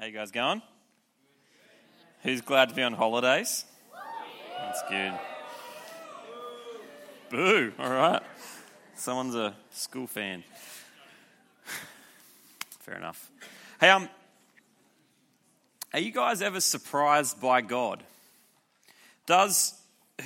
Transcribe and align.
How 0.00 0.06
you 0.06 0.12
guys 0.12 0.30
going? 0.30 0.62
Who's 2.22 2.40
glad 2.40 2.70
to 2.70 2.74
be 2.74 2.82
on 2.82 2.94
holidays? 2.94 3.66
That's 4.56 4.82
good. 4.88 5.12
Boo! 7.28 7.72
All 7.78 7.90
right. 7.90 8.22
Someone's 8.94 9.34
a 9.34 9.54
school 9.72 10.06
fan. 10.06 10.42
Fair 12.80 12.96
enough. 12.96 13.30
Hey, 13.78 13.90
um, 13.90 14.08
are 15.92 16.00
you 16.00 16.12
guys 16.12 16.40
ever 16.40 16.60
surprised 16.60 17.38
by 17.38 17.60
God? 17.60 18.02
Does 19.26 19.74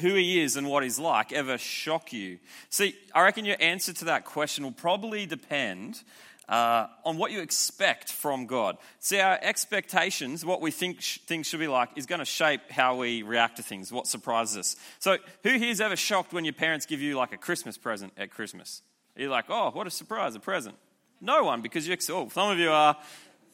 who 0.01 0.15
he 0.15 0.41
is 0.41 0.57
and 0.57 0.69
what 0.69 0.85
he's 0.85 1.01
like 1.01 1.33
ever 1.33 1.59
shock 1.59 2.13
you? 2.13 2.39
See, 2.71 2.95
I 3.13 3.23
reckon 3.25 3.45
your 3.45 3.57
answer 3.59 3.93
to 3.93 4.05
that 4.05 4.25
question 4.25 4.63
will 4.63 4.71
probably 4.71 5.27
depend 5.27 6.05
uh, 6.49 6.87
on 7.05 7.17
what 7.17 7.33
you 7.33 7.41
expect 7.41 8.11
from 8.11 8.47
God. 8.47 8.77
See, 8.99 9.21
our 9.21 9.39
expectations, 9.41 10.45
what 10.45 10.61
we 10.61 10.71
think 10.71 11.01
sh- 11.01 11.19
things 11.27 11.47
should 11.47 11.61
be 11.61 11.69
like, 11.69 11.91
is 11.97 12.07
going 12.07 12.19
to 12.19 12.25
shape 12.25 12.71
how 12.71 12.97
we 12.97 13.23
react 13.23 13.57
to 13.57 13.63
things, 13.63 13.93
what 13.93 14.07
surprises 14.07 14.57
us. 14.57 14.77
So, 14.99 15.19
who 15.43 15.51
here 15.59 15.71
is 15.71 15.81
ever 15.81 15.97
shocked 15.97 16.33
when 16.33 16.45
your 16.45 16.55
parents 16.55 16.87
give 16.87 17.01
you 17.01 17.17
like 17.17 17.33
a 17.33 17.39
Christmas 17.39 17.79
present 17.79 18.13
at 18.17 18.31
Christmas? 18.31 18.83
You're 19.17 19.31
like, 19.31 19.47
oh, 19.49 19.71
what 19.71 19.87
a 19.87 19.91
surprise, 19.91 20.35
a 20.35 20.41
present. 20.41 20.77
No 21.21 21.45
one, 21.45 21.63
because 21.63 21.89
you, 21.89 21.97
oh, 22.11 22.29
some 22.29 22.51
of 22.51 22.59
you 22.59 22.71
are, 22.71 22.97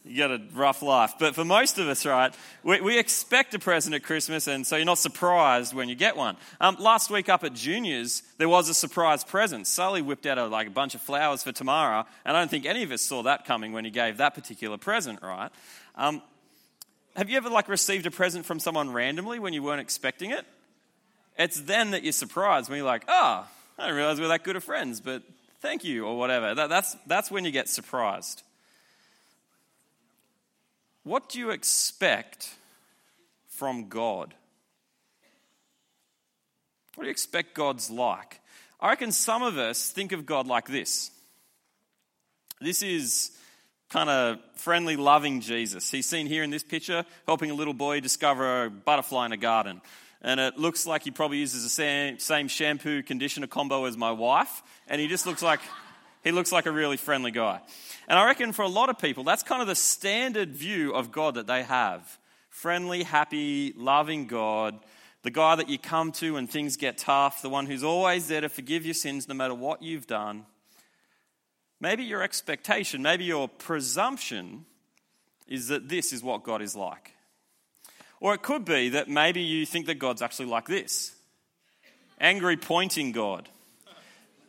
you 0.04 0.16
got 0.16 0.30
a 0.30 0.40
rough 0.54 0.82
life. 0.82 1.14
But 1.18 1.34
for 1.34 1.45
most 1.45 1.78
of 1.78 1.86
us, 1.86 2.06
right, 2.06 2.34
we, 2.62 2.80
we 2.80 2.98
expect 2.98 3.52
a 3.54 3.59
present 3.59 3.95
at 3.95 4.02
Christmas, 4.02 4.46
and 4.46 4.66
so 4.66 4.76
you're 4.76 4.86
not 4.86 4.98
surprised 4.98 5.74
when 5.74 5.88
you 5.88 5.95
get 5.95 6.16
one. 6.16 6.36
Um, 6.60 6.76
last 6.78 7.10
week 7.10 7.28
up 7.28 7.45
at 7.45 7.52
Juniors, 7.52 8.23
there 8.38 8.48
was 8.48 8.68
a 8.68 8.74
surprise 8.74 9.24
present. 9.24 9.66
Sully 9.66 10.00
whipped 10.00 10.26
out 10.26 10.38
a, 10.38 10.46
like 10.46 10.66
a 10.66 10.70
bunch 10.70 10.95
of 10.95 11.02
flowers 11.02 11.42
for 11.42 11.52
Tamara, 11.52 12.06
and 12.24 12.36
I 12.36 12.40
don't 12.40 12.50
think 12.50 12.64
any 12.64 12.82
of 12.82 12.92
us 12.92 13.02
saw 13.02 13.23
that 13.24 13.45
coming 13.45 13.73
when 13.73 13.84
he 13.84 13.90
gave 13.90 14.16
that 14.16 14.34
particular 14.34 14.78
present, 14.78 15.20
right? 15.23 15.50
Um, 15.96 16.23
have 17.16 17.28
you 17.28 17.37
ever 17.37 17.51
like 17.51 17.68
received 17.68 18.06
a 18.06 18.10
present 18.10 18.46
from 18.46 18.59
someone 18.59 18.92
randomly 18.92 19.38
when 19.38 19.52
you 19.52 19.62
weren't 19.62 19.80
expecting 19.80 20.30
it? 20.30 20.46
It's 21.38 21.60
then 21.60 21.90
that 21.90 22.02
you're 22.02 22.12
surprised 22.12 22.71
when 22.71 22.78
you're 22.78 22.87
like, 22.87 23.04
oh, 23.09 23.46
I 23.78 23.82
didn't 23.82 23.96
realize 23.96 24.18
we 24.18 24.24
are 24.24 24.28
that 24.28 24.45
good 24.45 24.56
of 24.56 24.65
friends, 24.65 25.01
but 25.01 25.23
thank 25.60 25.84
you, 25.84 26.06
or 26.06 26.16
whatever. 26.16 26.54
That, 26.54 26.68
that's, 26.68 26.96
that's 27.06 27.30
when 27.30 27.45
you 27.45 27.51
get 27.51 27.68
surprised. 27.68 28.43
What 31.02 31.29
do 31.29 31.38
you 31.38 31.51
expect 31.51 32.54
from 33.48 33.88
God? 33.88 34.34
What 36.95 37.04
do 37.04 37.06
you 37.06 37.10
expect 37.10 37.54
God's 37.54 37.90
like? 37.90 38.40
I 38.80 38.90
reckon 38.90 39.12
some 39.12 39.43
of 39.43 39.59
us 39.59 39.90
think 39.90 40.12
of 40.12 40.26
God 40.26 40.46
like 40.46 40.66
this. 40.66 41.10
This 42.60 42.82
is 42.82 43.30
kind 43.88 44.10
of 44.10 44.38
friendly, 44.54 44.96
loving 44.96 45.40
Jesus. 45.40 45.90
He's 45.90 46.06
seen 46.06 46.26
here 46.26 46.43
in 46.43 46.51
this 46.51 46.62
picture 46.62 47.04
helping 47.26 47.51
a 47.51 47.54
little 47.54 47.74
boy 47.74 48.01
discover 48.01 48.65
a 48.65 48.71
butterfly 48.71 49.26
in 49.26 49.32
a 49.32 49.37
garden. 49.37 49.80
And 50.23 50.38
it 50.38 50.59
looks 50.59 50.87
like 50.87 51.02
he 51.02 51.10
probably 51.10 51.38
uses 51.38 51.62
the 51.62 51.71
same, 51.71 52.18
same 52.18 52.48
shampoo 52.48 53.02
conditioner 53.02 53.46
combo 53.46 53.87
as 53.87 53.96
my 53.96 54.12
wife. 54.12 54.62
And 54.87 55.01
he 55.01 55.09
just 55.09 55.26
looks 55.26 55.43
like 55.43 55.60
he 56.23 56.32
looks 56.32 56.52
like 56.52 56.66
a 56.66 56.73
really 56.73 56.96
friendly 56.96 57.30
guy. 57.30 57.60
And 58.09 58.18
I 58.18 58.26
reckon 58.26 58.52
for 58.52 58.63
a 58.63 58.68
lot 58.68 58.88
of 58.88 58.99
people, 58.99 59.24
that's 59.24 59.43
kind 59.43 59.63
of 59.63 59.68
the 59.68 59.74
standard 59.74 60.51
view 60.51 60.93
of 60.93 61.12
God 61.12 61.35
that 61.35 61.46
they 61.46 61.62
have 61.62 62.18
friendly, 62.51 63.04
happy, 63.04 63.73
loving 63.77 64.27
God, 64.27 64.78
the 65.22 65.31
guy 65.31 65.54
that 65.54 65.69
you 65.69 65.78
come 65.78 66.12
to 66.12 66.34
when 66.34 66.47
things 66.47 66.77
get 66.77 66.99
tough, 66.99 67.43
the 67.43 67.49
one 67.49 67.66
who's 67.66 67.84
always 67.84 68.28
there 68.28 68.41
to 68.41 68.49
forgive 68.49 68.84
your 68.84 68.94
sins 68.94 69.28
no 69.28 69.34
matter 69.34 69.54
what 69.54 69.82
you've 69.82 70.06
done. 70.06 70.44
Maybe 71.81 72.04
your 72.04 72.22
expectation, 72.22 73.03
maybe 73.03 73.25
your 73.25 73.49
presumption 73.49 74.66
is 75.47 75.69
that 75.69 75.88
this 75.88 76.12
is 76.12 76.22
what 76.22 76.43
God 76.43 76.60
is 76.60 76.77
like. 76.77 77.12
Or 78.21 78.34
it 78.34 78.43
could 78.43 78.65
be 78.65 78.91
that 78.91 79.09
maybe 79.09 79.41
you 79.41 79.65
think 79.65 79.87
that 79.87 79.99
God's 79.99 80.21
actually 80.21 80.47
like 80.47 80.66
this 80.66 81.12
angry, 82.21 82.56
pointing 82.56 83.12
God 83.12 83.49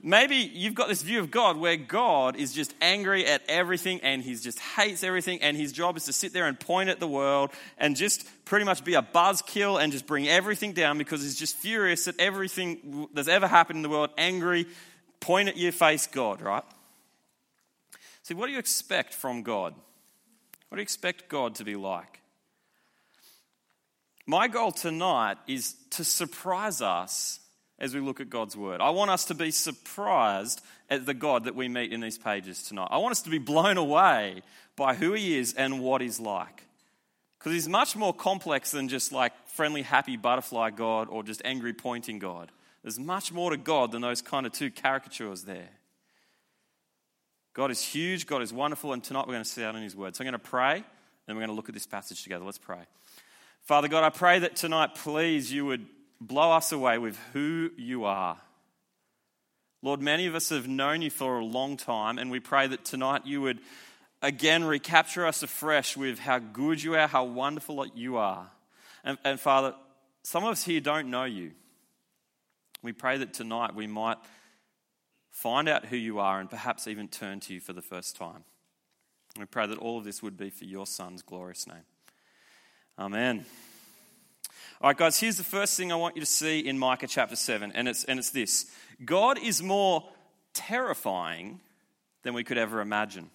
maybe 0.03 0.35
you've 0.35 0.75
got 0.75 0.87
this 0.87 1.01
view 1.01 1.19
of 1.19 1.31
God 1.31 1.57
where 1.57 1.77
God 1.77 2.35
is 2.35 2.53
just 2.53 2.73
angry 2.81 3.25
at 3.25 3.41
everything 3.47 3.99
and 4.01 4.21
he 4.21 4.35
just 4.35 4.59
hates 4.59 5.03
everything, 5.03 5.41
and 5.41 5.55
his 5.57 5.71
job 5.71 5.97
is 5.97 6.05
to 6.05 6.13
sit 6.13 6.33
there 6.33 6.47
and 6.47 6.59
point 6.59 6.89
at 6.89 6.99
the 6.99 7.07
world 7.07 7.51
and 7.77 7.95
just 7.95 8.27
pretty 8.45 8.65
much 8.65 8.83
be 8.83 8.95
a 8.95 9.01
buzzkill 9.01 9.81
and 9.81 9.91
just 9.91 10.07
bring 10.07 10.27
everything 10.27 10.73
down 10.73 10.97
because 10.97 11.21
he's 11.21 11.37
just 11.37 11.55
furious 11.57 12.07
at 12.07 12.15
everything 12.19 13.07
that's 13.13 13.27
ever 13.27 13.47
happened 13.47 13.77
in 13.77 13.83
the 13.83 13.89
world, 13.89 14.09
angry, 14.17 14.65
point 15.19 15.49
at 15.49 15.57
your 15.57 15.71
face, 15.71 16.07
God, 16.07 16.41
right? 16.41 16.63
See, 18.23 18.33
what 18.33 18.47
do 18.47 18.53
you 18.53 18.59
expect 18.59 19.13
from 19.13 19.43
God? 19.43 19.73
What 20.69 20.77
do 20.77 20.79
you 20.79 20.83
expect 20.83 21.27
God 21.27 21.55
to 21.55 21.65
be 21.65 21.75
like? 21.75 22.21
My 24.25 24.47
goal 24.47 24.71
tonight 24.71 25.35
is 25.47 25.75
to 25.91 26.05
surprise 26.05 26.81
us 26.81 27.40
as 27.81 27.95
we 27.95 27.99
look 27.99 28.21
at 28.21 28.29
God's 28.29 28.55
word. 28.55 28.79
I 28.79 28.91
want 28.91 29.09
us 29.09 29.25
to 29.25 29.33
be 29.33 29.49
surprised 29.49 30.61
at 30.89 31.07
the 31.07 31.15
God 31.15 31.45
that 31.45 31.55
we 31.55 31.67
meet 31.67 31.91
in 31.91 31.99
these 31.99 32.17
pages 32.17 32.61
tonight. 32.61 32.89
I 32.91 32.99
want 32.99 33.11
us 33.11 33.23
to 33.23 33.31
be 33.31 33.39
blown 33.39 33.77
away 33.77 34.43
by 34.75 34.93
who 34.93 35.13
he 35.13 35.37
is 35.37 35.55
and 35.55 35.81
what 35.81 35.99
he's 35.99 36.19
like. 36.19 36.63
Because 37.39 37.53
he's 37.53 37.67
much 37.67 37.95
more 37.95 38.13
complex 38.13 38.69
than 38.69 38.87
just 38.87 39.11
like 39.11 39.33
friendly, 39.47 39.81
happy 39.81 40.15
butterfly 40.15 40.69
God 40.69 41.07
or 41.09 41.23
just 41.23 41.41
angry, 41.43 41.73
pointing 41.73 42.19
God. 42.19 42.51
There's 42.83 42.99
much 42.99 43.33
more 43.33 43.49
to 43.49 43.57
God 43.57 43.91
than 43.91 44.03
those 44.03 44.21
kind 44.21 44.45
of 44.45 44.51
two 44.51 44.69
caricatures 44.69 45.43
there. 45.43 45.69
God 47.53 47.71
is 47.71 47.81
huge, 47.81 48.27
God 48.27 48.43
is 48.43 48.53
wonderful, 48.53 48.93
and 48.93 49.03
tonight 49.03 49.25
we're 49.27 49.33
going 49.33 49.43
to 49.43 49.49
see 49.49 49.63
out 49.63 49.75
in 49.75 49.81
His 49.81 49.95
Word. 49.95 50.15
So 50.15 50.23
I'm 50.23 50.25
going 50.25 50.39
to 50.39 50.39
pray, 50.39 50.75
and 51.27 51.35
we're 51.35 51.41
going 51.41 51.47
to 51.47 51.53
look 51.53 51.67
at 51.67 51.73
this 51.73 51.87
passage 51.87 52.21
together. 52.23 52.45
Let's 52.45 52.59
pray. 52.59 52.79
Father 53.63 53.87
God, 53.87 54.03
I 54.03 54.09
pray 54.09 54.39
that 54.39 54.55
tonight, 54.55 54.95
please, 54.95 55.51
you 55.51 55.65
would 55.65 55.85
blow 56.21 56.51
us 56.51 56.71
away 56.71 56.99
with 56.99 57.19
who 57.33 57.71
you 57.75 58.05
are. 58.05 58.37
Lord, 59.81 60.01
many 60.01 60.27
of 60.27 60.35
us 60.35 60.49
have 60.49 60.67
known 60.67 61.01
you 61.01 61.09
for 61.09 61.39
a 61.39 61.43
long 61.45 61.75
time, 61.75 62.19
and 62.19 62.29
we 62.29 62.39
pray 62.39 62.67
that 62.67 62.85
tonight 62.85 63.25
you 63.25 63.41
would 63.41 63.59
again 64.21 64.63
recapture 64.63 65.25
us 65.25 65.41
afresh 65.41 65.97
with 65.97 66.19
how 66.19 66.37
good 66.37 66.81
you 66.81 66.95
are, 66.95 67.07
how 67.07 67.23
wonderful 67.23 67.83
you 67.95 68.17
are. 68.17 68.51
And, 69.03 69.17
and 69.23 69.39
Father, 69.39 69.73
some 70.21 70.43
of 70.43 70.51
us 70.51 70.63
here 70.63 70.79
don't 70.79 71.09
know 71.09 71.23
you. 71.23 71.51
We 72.83 72.93
pray 72.93 73.17
that 73.17 73.33
tonight 73.33 73.73
we 73.73 73.87
might 73.87 74.17
find 75.31 75.67
out 75.67 75.85
who 75.85 75.97
you 75.97 76.19
are 76.19 76.39
and 76.39 76.49
perhaps 76.49 76.87
even 76.87 77.07
turn 77.07 77.39
to 77.41 77.53
you 77.53 77.59
for 77.59 77.73
the 77.73 77.81
first 77.81 78.15
time. 78.15 78.43
We 79.39 79.45
pray 79.45 79.65
that 79.65 79.79
all 79.79 79.97
of 79.97 80.03
this 80.03 80.21
would 80.21 80.37
be 80.37 80.51
for 80.51 80.65
your 80.65 80.85
Son's 80.85 81.23
glorious 81.23 81.65
name. 81.65 81.85
Amen. 82.99 83.45
All 84.83 84.89
right, 84.89 84.97
guys, 84.97 85.19
here's 85.19 85.37
the 85.37 85.43
first 85.43 85.77
thing 85.77 85.91
I 85.91 85.95
want 85.95 86.15
you 86.15 86.21
to 86.21 86.25
see 86.25 86.57
in 86.57 86.79
Micah 86.79 87.05
chapter 87.05 87.35
7, 87.35 87.71
and 87.75 87.87
it's, 87.87 88.03
and 88.05 88.17
it's 88.17 88.31
this 88.31 88.65
God 89.05 89.37
is 89.37 89.61
more 89.61 90.09
terrifying 90.55 91.59
than 92.23 92.33
we 92.33 92.43
could 92.43 92.57
ever 92.57 92.81
imagine. 92.81 93.29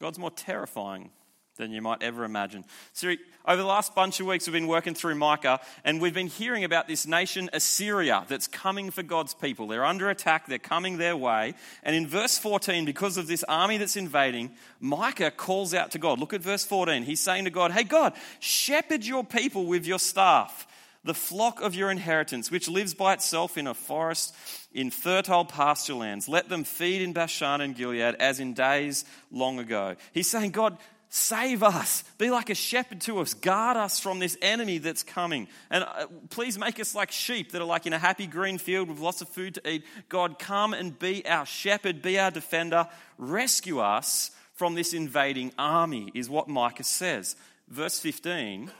God's 0.00 0.18
more 0.18 0.32
terrifying 0.32 1.10
than 1.56 1.70
you 1.70 1.82
might 1.82 2.02
ever 2.02 2.24
imagine. 2.24 2.64
So, 2.92 3.14
over 3.44 3.60
the 3.60 3.66
last 3.66 3.94
bunch 3.94 4.20
of 4.20 4.26
weeks, 4.26 4.46
we've 4.46 4.52
been 4.52 4.68
working 4.68 4.94
through 4.94 5.16
Micah, 5.16 5.60
and 5.84 6.00
we've 6.00 6.14
been 6.14 6.28
hearing 6.28 6.62
about 6.62 6.86
this 6.86 7.06
nation, 7.06 7.50
Assyria, 7.52 8.24
that's 8.28 8.46
coming 8.46 8.90
for 8.90 9.02
God's 9.02 9.34
people. 9.34 9.66
They're 9.66 9.84
under 9.84 10.08
attack, 10.10 10.46
they're 10.46 10.58
coming 10.58 10.98
their 10.98 11.16
way. 11.16 11.54
And 11.82 11.96
in 11.96 12.06
verse 12.06 12.38
14, 12.38 12.84
because 12.84 13.16
of 13.16 13.26
this 13.26 13.44
army 13.44 13.78
that's 13.78 13.96
invading, 13.96 14.52
Micah 14.80 15.30
calls 15.30 15.74
out 15.74 15.90
to 15.90 15.98
God. 15.98 16.20
Look 16.20 16.32
at 16.32 16.40
verse 16.40 16.64
14. 16.64 17.02
He's 17.02 17.20
saying 17.20 17.44
to 17.44 17.50
God, 17.50 17.72
Hey, 17.72 17.84
God, 17.84 18.14
shepherd 18.38 19.04
your 19.04 19.24
people 19.24 19.66
with 19.66 19.86
your 19.86 19.98
staff 19.98 20.66
the 21.04 21.14
flock 21.14 21.60
of 21.60 21.74
your 21.74 21.90
inheritance, 21.90 22.50
which 22.50 22.68
lives 22.68 22.94
by 22.94 23.12
itself 23.12 23.58
in 23.58 23.66
a 23.66 23.74
forest 23.74 24.34
in 24.72 24.90
fertile 24.90 25.44
pasture 25.44 25.94
lands. 25.94 26.28
Let 26.28 26.48
them 26.48 26.64
feed 26.64 27.02
in 27.02 27.12
Bashan 27.12 27.60
and 27.60 27.74
Gilead 27.74 28.14
as 28.16 28.40
in 28.40 28.54
days 28.54 29.04
long 29.30 29.58
ago. 29.58 29.96
He's 30.12 30.30
saying, 30.30 30.52
God, 30.52 30.78
Save 31.14 31.62
us. 31.62 32.04
Be 32.16 32.30
like 32.30 32.48
a 32.48 32.54
shepherd 32.54 33.02
to 33.02 33.18
us. 33.20 33.34
Guard 33.34 33.76
us 33.76 34.00
from 34.00 34.18
this 34.18 34.38
enemy 34.40 34.78
that's 34.78 35.02
coming. 35.02 35.46
And 35.68 35.84
uh, 35.84 36.06
please 36.30 36.56
make 36.56 36.80
us 36.80 36.94
like 36.94 37.10
sheep 37.12 37.52
that 37.52 37.60
are 37.60 37.66
like 37.66 37.84
in 37.84 37.92
a 37.92 37.98
happy 37.98 38.26
green 38.26 38.56
field 38.56 38.88
with 38.88 38.98
lots 38.98 39.20
of 39.20 39.28
food 39.28 39.56
to 39.56 39.70
eat. 39.70 39.84
God, 40.08 40.38
come 40.38 40.72
and 40.72 40.98
be 40.98 41.26
our 41.26 41.44
shepherd, 41.44 42.00
be 42.00 42.18
our 42.18 42.30
defender. 42.30 42.88
Rescue 43.18 43.80
us 43.80 44.30
from 44.54 44.74
this 44.74 44.94
invading 44.94 45.52
army, 45.58 46.10
is 46.14 46.30
what 46.30 46.48
Micah 46.48 46.82
says. 46.82 47.36
Verse 47.68 47.98
15, 47.98 48.70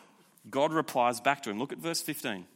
God 0.49 0.73
replies 0.73 1.21
back 1.21 1.43
to 1.43 1.51
him. 1.51 1.59
Look 1.59 1.73
at 1.73 1.81
verse 1.81 2.01
15. 2.01 2.47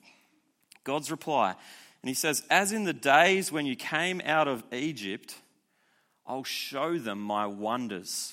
God's 0.84 1.10
reply. 1.10 1.54
And 2.00 2.08
he 2.08 2.14
says, 2.14 2.44
As 2.48 2.72
in 2.72 2.84
the 2.84 2.94
days 2.94 3.52
when 3.52 3.66
you 3.66 3.76
came 3.76 4.22
out 4.24 4.48
of 4.48 4.64
Egypt, 4.72 5.34
I'll 6.26 6.44
show 6.44 6.96
them 6.96 7.20
my 7.20 7.46
wonders. 7.46 8.32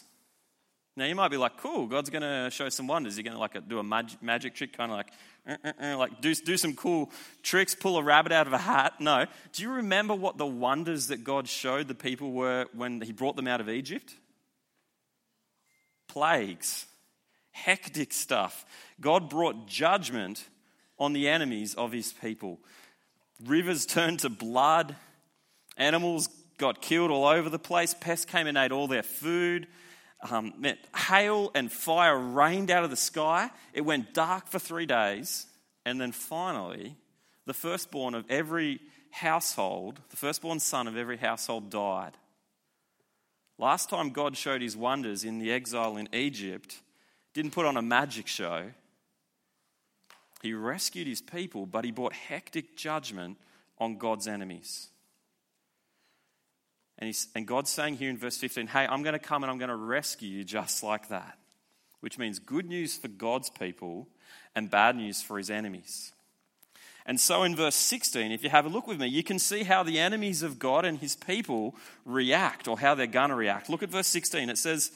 Now 0.95 1.05
you 1.05 1.15
might 1.15 1.29
be 1.29 1.37
like, 1.37 1.57
cool, 1.57 1.87
God's 1.87 2.11
going 2.11 2.21
to 2.21 2.51
show 2.51 2.69
some 2.69 2.85
wonders. 2.85 3.17
You're 3.17 3.23
going 3.23 3.33
to 3.33 3.39
like 3.39 3.67
do 3.67 3.79
a 3.79 3.83
mag- 3.83 4.21
magic 4.21 4.53
trick, 4.53 4.77
kind 4.77 4.91
of 4.91 4.97
like, 4.97 5.11
uh, 5.47 5.55
uh, 5.65 5.83
uh, 5.83 5.97
like 5.97 6.21
do, 6.21 6.35
do 6.35 6.55
some 6.55 6.75
cool 6.75 7.11
tricks, 7.41 7.73
pull 7.73 7.97
a 7.97 8.03
rabbit 8.03 8.31
out 8.31 8.45
of 8.45 8.53
a 8.53 8.59
hat. 8.59 8.99
No. 8.99 9.25
Do 9.53 9.63
you 9.63 9.71
remember 9.71 10.13
what 10.13 10.37
the 10.37 10.45
wonders 10.45 11.07
that 11.07 11.23
God 11.23 11.47
showed 11.47 11.87
the 11.87 11.95
people 11.95 12.31
were 12.31 12.67
when 12.73 13.01
He 13.01 13.11
brought 13.11 13.35
them 13.35 13.47
out 13.47 13.59
of 13.59 13.69
Egypt? 13.69 14.13
plagues, 16.13 16.85
hectic 17.51 18.13
stuff. 18.13 18.65
God 19.01 19.29
brought 19.29 19.67
judgment 19.67 20.45
on 20.99 21.13
the 21.13 21.27
enemies 21.27 21.73
of 21.73 21.91
his 21.91 22.13
people. 22.13 22.59
Rivers 23.43 23.87
turned 23.87 24.19
to 24.19 24.29
blood, 24.29 24.95
animals 25.75 26.29
got 26.59 26.83
killed 26.83 27.09
all 27.09 27.25
over 27.25 27.49
the 27.49 27.57
place, 27.57 27.95
pests 27.99 28.25
came 28.25 28.45
and 28.45 28.59
ate 28.59 28.71
all 28.71 28.87
their 28.87 29.01
food. 29.01 29.67
Um, 30.29 30.53
hail 30.95 31.51
and 31.53 31.71
fire 31.71 32.17
rained 32.17 32.71
out 32.71 32.83
of 32.83 32.89
the 32.89 32.95
sky. 32.95 33.49
It 33.73 33.81
went 33.81 34.13
dark 34.13 34.47
for 34.47 34.59
three 34.59 34.85
days. 34.85 35.47
And 35.85 35.99
then 35.99 36.11
finally, 36.11 36.95
the 37.45 37.53
firstborn 37.53 38.15
of 38.15 38.25
every 38.29 38.79
household, 39.11 39.99
the 40.09 40.17
firstborn 40.17 40.59
son 40.59 40.87
of 40.87 40.97
every 40.97 41.17
household 41.17 41.69
died. 41.69 42.13
Last 43.57 43.89
time 43.89 44.09
God 44.09 44.35
showed 44.35 44.61
his 44.61 44.75
wonders 44.75 45.23
in 45.23 45.39
the 45.39 45.51
exile 45.51 45.97
in 45.97 46.09
Egypt, 46.13 46.81
didn't 47.33 47.51
put 47.51 47.65
on 47.65 47.77
a 47.77 47.81
magic 47.81 48.27
show. 48.27 48.71
He 50.41 50.53
rescued 50.53 51.07
his 51.07 51.21
people, 51.21 51.65
but 51.65 51.85
he 51.85 51.91
brought 51.91 52.13
hectic 52.13 52.75
judgment 52.75 53.37
on 53.77 53.97
God's 53.97 54.27
enemies. 54.27 54.89
And, 57.03 57.25
and 57.35 57.45
God's 57.45 57.69
saying 57.69 57.97
here 57.97 58.09
in 58.09 58.17
verse 58.17 58.37
15, 58.37 58.67
hey, 58.67 58.87
I'm 58.87 59.03
going 59.03 59.13
to 59.13 59.19
come 59.19 59.43
and 59.43 59.51
I'm 59.51 59.57
going 59.57 59.69
to 59.69 59.75
rescue 59.75 60.29
you 60.29 60.45
just 60.45 60.83
like 60.83 61.09
that. 61.09 61.37
Which 61.99 62.17
means 62.17 62.39
good 62.39 62.65
news 62.65 62.95
for 62.95 63.09
God's 63.09 63.49
people 63.49 64.07
and 64.55 64.69
bad 64.71 64.95
news 64.95 65.21
for 65.21 65.37
his 65.37 65.49
enemies. 65.49 66.13
And 67.05 67.19
so 67.19 67.43
in 67.43 67.57
verse 67.57 67.75
16, 67.75 68.31
if 68.31 68.41
you 68.41 68.49
have 68.49 68.65
a 68.65 68.69
look 68.69 68.87
with 68.87 69.01
me, 69.01 69.07
you 69.07 69.21
can 69.21 69.37
see 69.37 69.63
how 69.63 69.83
the 69.83 69.99
enemies 69.99 70.43
of 70.43 70.59
God 70.59 70.85
and 70.85 70.97
his 70.97 71.17
people 71.17 71.75
react 72.05 72.69
or 72.69 72.79
how 72.79 72.95
they're 72.95 73.05
going 73.05 73.31
to 73.31 73.35
react. 73.35 73.69
Look 73.69 73.83
at 73.83 73.89
verse 73.89 74.07
16. 74.07 74.49
It 74.49 74.57
says, 74.57 74.91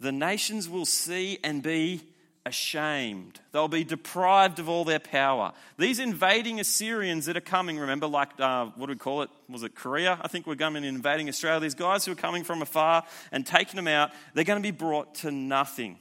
The 0.00 0.10
nations 0.10 0.68
will 0.68 0.86
see 0.86 1.38
and 1.44 1.62
be 1.62 2.02
ashamed. 2.46 3.40
They'll 3.50 3.66
be 3.66 3.84
deprived 3.84 4.60
of 4.60 4.68
all 4.68 4.84
their 4.84 5.00
power. 5.00 5.52
These 5.78 5.98
invading 5.98 6.60
Assyrians 6.60 7.26
that 7.26 7.36
are 7.36 7.40
coming, 7.40 7.78
remember, 7.78 8.06
like, 8.06 8.30
uh, 8.38 8.66
what 8.76 8.86
do 8.86 8.92
we 8.92 8.98
call 8.98 9.22
it? 9.22 9.30
Was 9.48 9.64
it 9.64 9.74
Korea? 9.74 10.18
I 10.22 10.28
think 10.28 10.46
we're 10.46 10.54
coming 10.54 10.84
invading 10.84 11.28
Australia. 11.28 11.60
These 11.60 11.74
guys 11.74 12.04
who 12.06 12.12
are 12.12 12.16
coming 12.16 12.44
from 12.44 12.62
afar 12.62 13.02
and 13.32 13.44
taking 13.44 13.76
them 13.76 13.88
out, 13.88 14.12
they're 14.32 14.44
going 14.44 14.62
to 14.62 14.66
be 14.66 14.70
brought 14.70 15.16
to 15.16 15.32
nothing. 15.32 15.98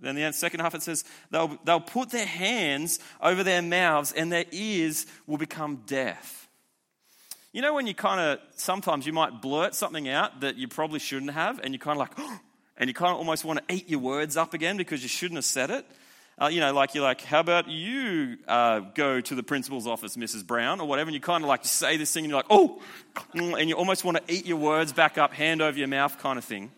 Then 0.00 0.16
the 0.16 0.32
second 0.32 0.60
half 0.60 0.74
it 0.74 0.82
says, 0.82 1.04
they'll, 1.30 1.56
they'll 1.64 1.80
put 1.80 2.10
their 2.10 2.26
hands 2.26 2.98
over 3.22 3.44
their 3.44 3.62
mouths 3.62 4.12
and 4.12 4.32
their 4.32 4.46
ears 4.50 5.06
will 5.26 5.38
become 5.38 5.82
deaf. 5.86 6.48
You 7.52 7.62
know, 7.62 7.74
when 7.74 7.86
you 7.86 7.94
kind 7.94 8.20
of, 8.20 8.38
sometimes 8.56 9.06
you 9.06 9.12
might 9.12 9.40
blurt 9.40 9.74
something 9.74 10.08
out 10.08 10.40
that 10.40 10.56
you 10.56 10.68
probably 10.68 10.98
shouldn't 11.00 11.32
have, 11.32 11.60
and 11.60 11.74
you're 11.74 11.80
kind 11.80 12.00
of 12.00 12.08
like, 12.08 12.12
oh, 12.18 12.40
and 12.80 12.88
you 12.88 12.94
kind 12.94 13.12
of 13.12 13.18
almost 13.18 13.44
want 13.44 13.60
to 13.68 13.74
eat 13.74 13.88
your 13.88 14.00
words 14.00 14.38
up 14.38 14.54
again 14.54 14.78
because 14.78 15.02
you 15.02 15.08
shouldn't 15.08 15.36
have 15.36 15.44
said 15.44 15.70
it. 15.70 15.86
Uh, 16.40 16.48
you 16.48 16.60
know, 16.60 16.72
like 16.72 16.94
you're 16.94 17.04
like, 17.04 17.20
how 17.20 17.38
about 17.38 17.68
you 17.68 18.38
uh, 18.48 18.80
go 18.80 19.20
to 19.20 19.34
the 19.34 19.42
principal's 19.42 19.86
office, 19.86 20.16
Mrs. 20.16 20.46
Brown, 20.46 20.80
or 20.80 20.88
whatever, 20.88 21.08
and 21.08 21.14
you 21.14 21.20
kind 21.20 21.44
of 21.44 21.48
like 21.48 21.66
say 21.66 21.98
this 21.98 22.10
thing, 22.10 22.24
and 22.24 22.30
you're 22.30 22.38
like, 22.38 22.46
oh, 22.48 22.80
and 23.34 23.68
you 23.68 23.76
almost 23.76 24.02
want 24.02 24.16
to 24.16 24.34
eat 24.34 24.46
your 24.46 24.56
words 24.56 24.94
back 24.94 25.18
up, 25.18 25.34
hand 25.34 25.60
over 25.60 25.78
your 25.78 25.88
mouth 25.88 26.18
kind 26.18 26.38
of 26.38 26.44
thing. 26.44 26.70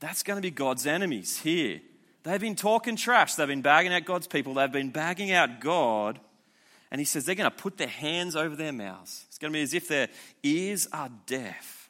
That's 0.00 0.24
going 0.24 0.36
to 0.36 0.42
be 0.42 0.50
God's 0.50 0.86
enemies 0.86 1.38
here. 1.38 1.80
They've 2.24 2.40
been 2.40 2.56
talking 2.56 2.96
trash. 2.96 3.36
They've 3.36 3.46
been 3.46 3.62
bagging 3.62 3.94
out 3.94 4.04
God's 4.04 4.26
people. 4.26 4.54
They've 4.54 4.72
been 4.72 4.90
bagging 4.90 5.30
out 5.30 5.60
God. 5.60 6.18
And 6.90 7.00
he 7.00 7.04
says 7.04 7.24
they're 7.24 7.34
going 7.36 7.50
to 7.50 7.56
put 7.56 7.76
their 7.76 7.86
hands 7.86 8.34
over 8.34 8.56
their 8.56 8.72
mouths. 8.72 9.24
It's 9.28 9.38
going 9.38 9.52
to 9.52 9.56
be 9.56 9.62
as 9.62 9.72
if 9.72 9.86
their 9.86 10.08
ears 10.42 10.88
are 10.92 11.10
deaf. 11.26 11.83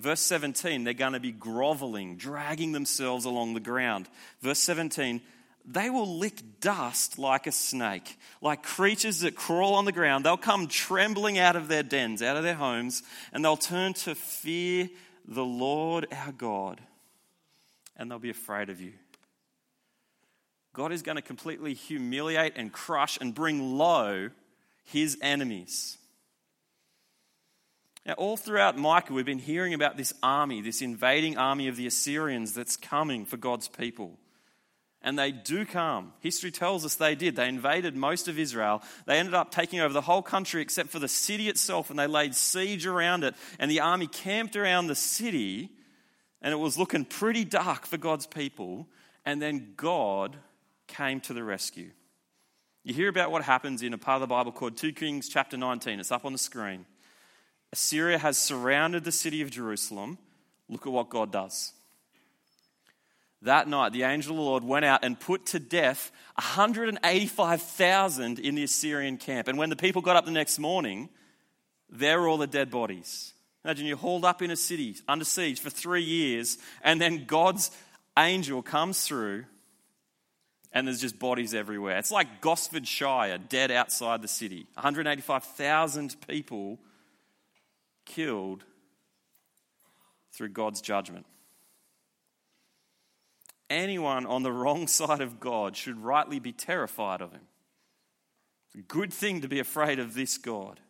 Verse 0.00 0.20
17, 0.20 0.82
they're 0.84 0.94
going 0.94 1.12
to 1.12 1.20
be 1.20 1.30
groveling, 1.30 2.16
dragging 2.16 2.72
themselves 2.72 3.26
along 3.26 3.52
the 3.52 3.60
ground. 3.60 4.08
Verse 4.40 4.58
17, 4.60 5.20
they 5.66 5.90
will 5.90 6.18
lick 6.18 6.40
dust 6.60 7.18
like 7.18 7.46
a 7.46 7.52
snake, 7.52 8.16
like 8.40 8.62
creatures 8.62 9.20
that 9.20 9.36
crawl 9.36 9.74
on 9.74 9.84
the 9.84 9.92
ground. 9.92 10.24
They'll 10.24 10.38
come 10.38 10.68
trembling 10.68 11.38
out 11.38 11.54
of 11.54 11.68
their 11.68 11.82
dens, 11.82 12.22
out 12.22 12.38
of 12.38 12.42
their 12.42 12.54
homes, 12.54 13.02
and 13.30 13.44
they'll 13.44 13.58
turn 13.58 13.92
to 13.92 14.14
fear 14.14 14.88
the 15.28 15.44
Lord 15.44 16.06
our 16.10 16.32
God, 16.32 16.80
and 17.94 18.10
they'll 18.10 18.18
be 18.18 18.30
afraid 18.30 18.70
of 18.70 18.80
you. 18.80 18.94
God 20.72 20.92
is 20.92 21.02
going 21.02 21.16
to 21.16 21.22
completely 21.22 21.74
humiliate 21.74 22.54
and 22.56 22.72
crush 22.72 23.18
and 23.20 23.34
bring 23.34 23.76
low 23.76 24.30
his 24.84 25.18
enemies. 25.20 25.98
Now, 28.10 28.16
all 28.16 28.36
throughout 28.36 28.76
Micah, 28.76 29.12
we've 29.12 29.24
been 29.24 29.38
hearing 29.38 29.72
about 29.72 29.96
this 29.96 30.12
army, 30.20 30.62
this 30.62 30.82
invading 30.82 31.38
army 31.38 31.68
of 31.68 31.76
the 31.76 31.86
Assyrians 31.86 32.52
that's 32.52 32.76
coming 32.76 33.24
for 33.24 33.36
God's 33.36 33.68
people. 33.68 34.18
And 35.00 35.16
they 35.16 35.30
do 35.30 35.64
come. 35.64 36.12
History 36.18 36.50
tells 36.50 36.84
us 36.84 36.96
they 36.96 37.14
did. 37.14 37.36
They 37.36 37.48
invaded 37.48 37.94
most 37.94 38.26
of 38.26 38.36
Israel. 38.36 38.82
They 39.06 39.16
ended 39.16 39.34
up 39.34 39.52
taking 39.52 39.78
over 39.78 39.94
the 39.94 40.00
whole 40.00 40.22
country 40.22 40.60
except 40.60 40.88
for 40.88 40.98
the 40.98 41.06
city 41.06 41.48
itself, 41.48 41.88
and 41.88 41.96
they 41.96 42.08
laid 42.08 42.34
siege 42.34 42.84
around 42.84 43.22
it. 43.22 43.36
And 43.60 43.70
the 43.70 43.78
army 43.78 44.08
camped 44.08 44.56
around 44.56 44.88
the 44.88 44.96
city, 44.96 45.70
and 46.42 46.52
it 46.52 46.58
was 46.58 46.76
looking 46.76 47.04
pretty 47.04 47.44
dark 47.44 47.86
for 47.86 47.96
God's 47.96 48.26
people. 48.26 48.88
And 49.24 49.40
then 49.40 49.74
God 49.76 50.36
came 50.88 51.20
to 51.20 51.32
the 51.32 51.44
rescue. 51.44 51.92
You 52.82 52.92
hear 52.92 53.08
about 53.08 53.30
what 53.30 53.44
happens 53.44 53.84
in 53.84 53.94
a 53.94 53.98
part 53.98 54.16
of 54.16 54.28
the 54.28 54.34
Bible 54.34 54.50
called 54.50 54.76
2 54.76 54.94
Kings 54.94 55.28
chapter 55.28 55.56
19. 55.56 56.00
It's 56.00 56.10
up 56.10 56.24
on 56.24 56.32
the 56.32 56.38
screen. 56.38 56.86
Assyria 57.72 58.18
has 58.18 58.36
surrounded 58.36 59.04
the 59.04 59.12
city 59.12 59.42
of 59.42 59.50
Jerusalem. 59.50 60.18
Look 60.68 60.86
at 60.86 60.92
what 60.92 61.08
God 61.08 61.30
does. 61.30 61.72
That 63.42 63.68
night, 63.68 63.92
the 63.92 64.02
angel 64.02 64.32
of 64.32 64.36
the 64.36 64.42
Lord 64.42 64.64
went 64.64 64.84
out 64.84 65.02
and 65.02 65.18
put 65.18 65.46
to 65.46 65.58
death 65.58 66.12
185,000 66.34 68.38
in 68.38 68.54
the 68.54 68.64
Assyrian 68.64 69.16
camp. 69.16 69.48
And 69.48 69.56
when 69.56 69.70
the 69.70 69.76
people 69.76 70.02
got 70.02 70.16
up 70.16 70.26
the 70.26 70.30
next 70.30 70.58
morning, 70.58 71.08
there 71.88 72.20
were 72.20 72.28
all 72.28 72.36
the 72.36 72.46
dead 72.46 72.70
bodies. 72.70 73.32
Imagine 73.64 73.86
you're 73.86 73.96
hauled 73.96 74.24
up 74.24 74.42
in 74.42 74.50
a 74.50 74.56
city 74.56 74.96
under 75.08 75.24
siege 75.24 75.60
for 75.60 75.70
three 75.70 76.02
years, 76.02 76.58
and 76.82 77.00
then 77.00 77.24
God's 77.26 77.70
angel 78.18 78.62
comes 78.62 79.06
through, 79.06 79.44
and 80.72 80.86
there's 80.86 81.00
just 81.00 81.18
bodies 81.18 81.54
everywhere. 81.54 81.98
It's 81.98 82.12
like 82.12 82.40
Gosford 82.40 82.86
Shire, 82.86 83.38
dead 83.38 83.70
outside 83.70 84.22
the 84.22 84.28
city. 84.28 84.66
185,000 84.74 86.16
people 86.26 86.78
killed 88.14 88.64
through 90.32 90.50
God's 90.50 90.80
judgment 90.80 91.26
anyone 93.70 94.26
on 94.26 94.42
the 94.42 94.52
wrong 94.62 94.86
side 94.88 95.20
of 95.20 95.40
God 95.40 95.76
should 95.76 96.02
rightly 96.02 96.40
be 96.40 96.52
terrified 96.52 97.22
of 97.22 97.32
him. 97.32 97.40
It's 98.66 98.84
a 98.84 98.92
good 98.92 99.12
thing 99.12 99.40
to 99.40 99.48
be 99.48 99.60
afraid 99.60 99.98
of 99.98 100.14
this 100.14 100.36
God. 100.36 100.80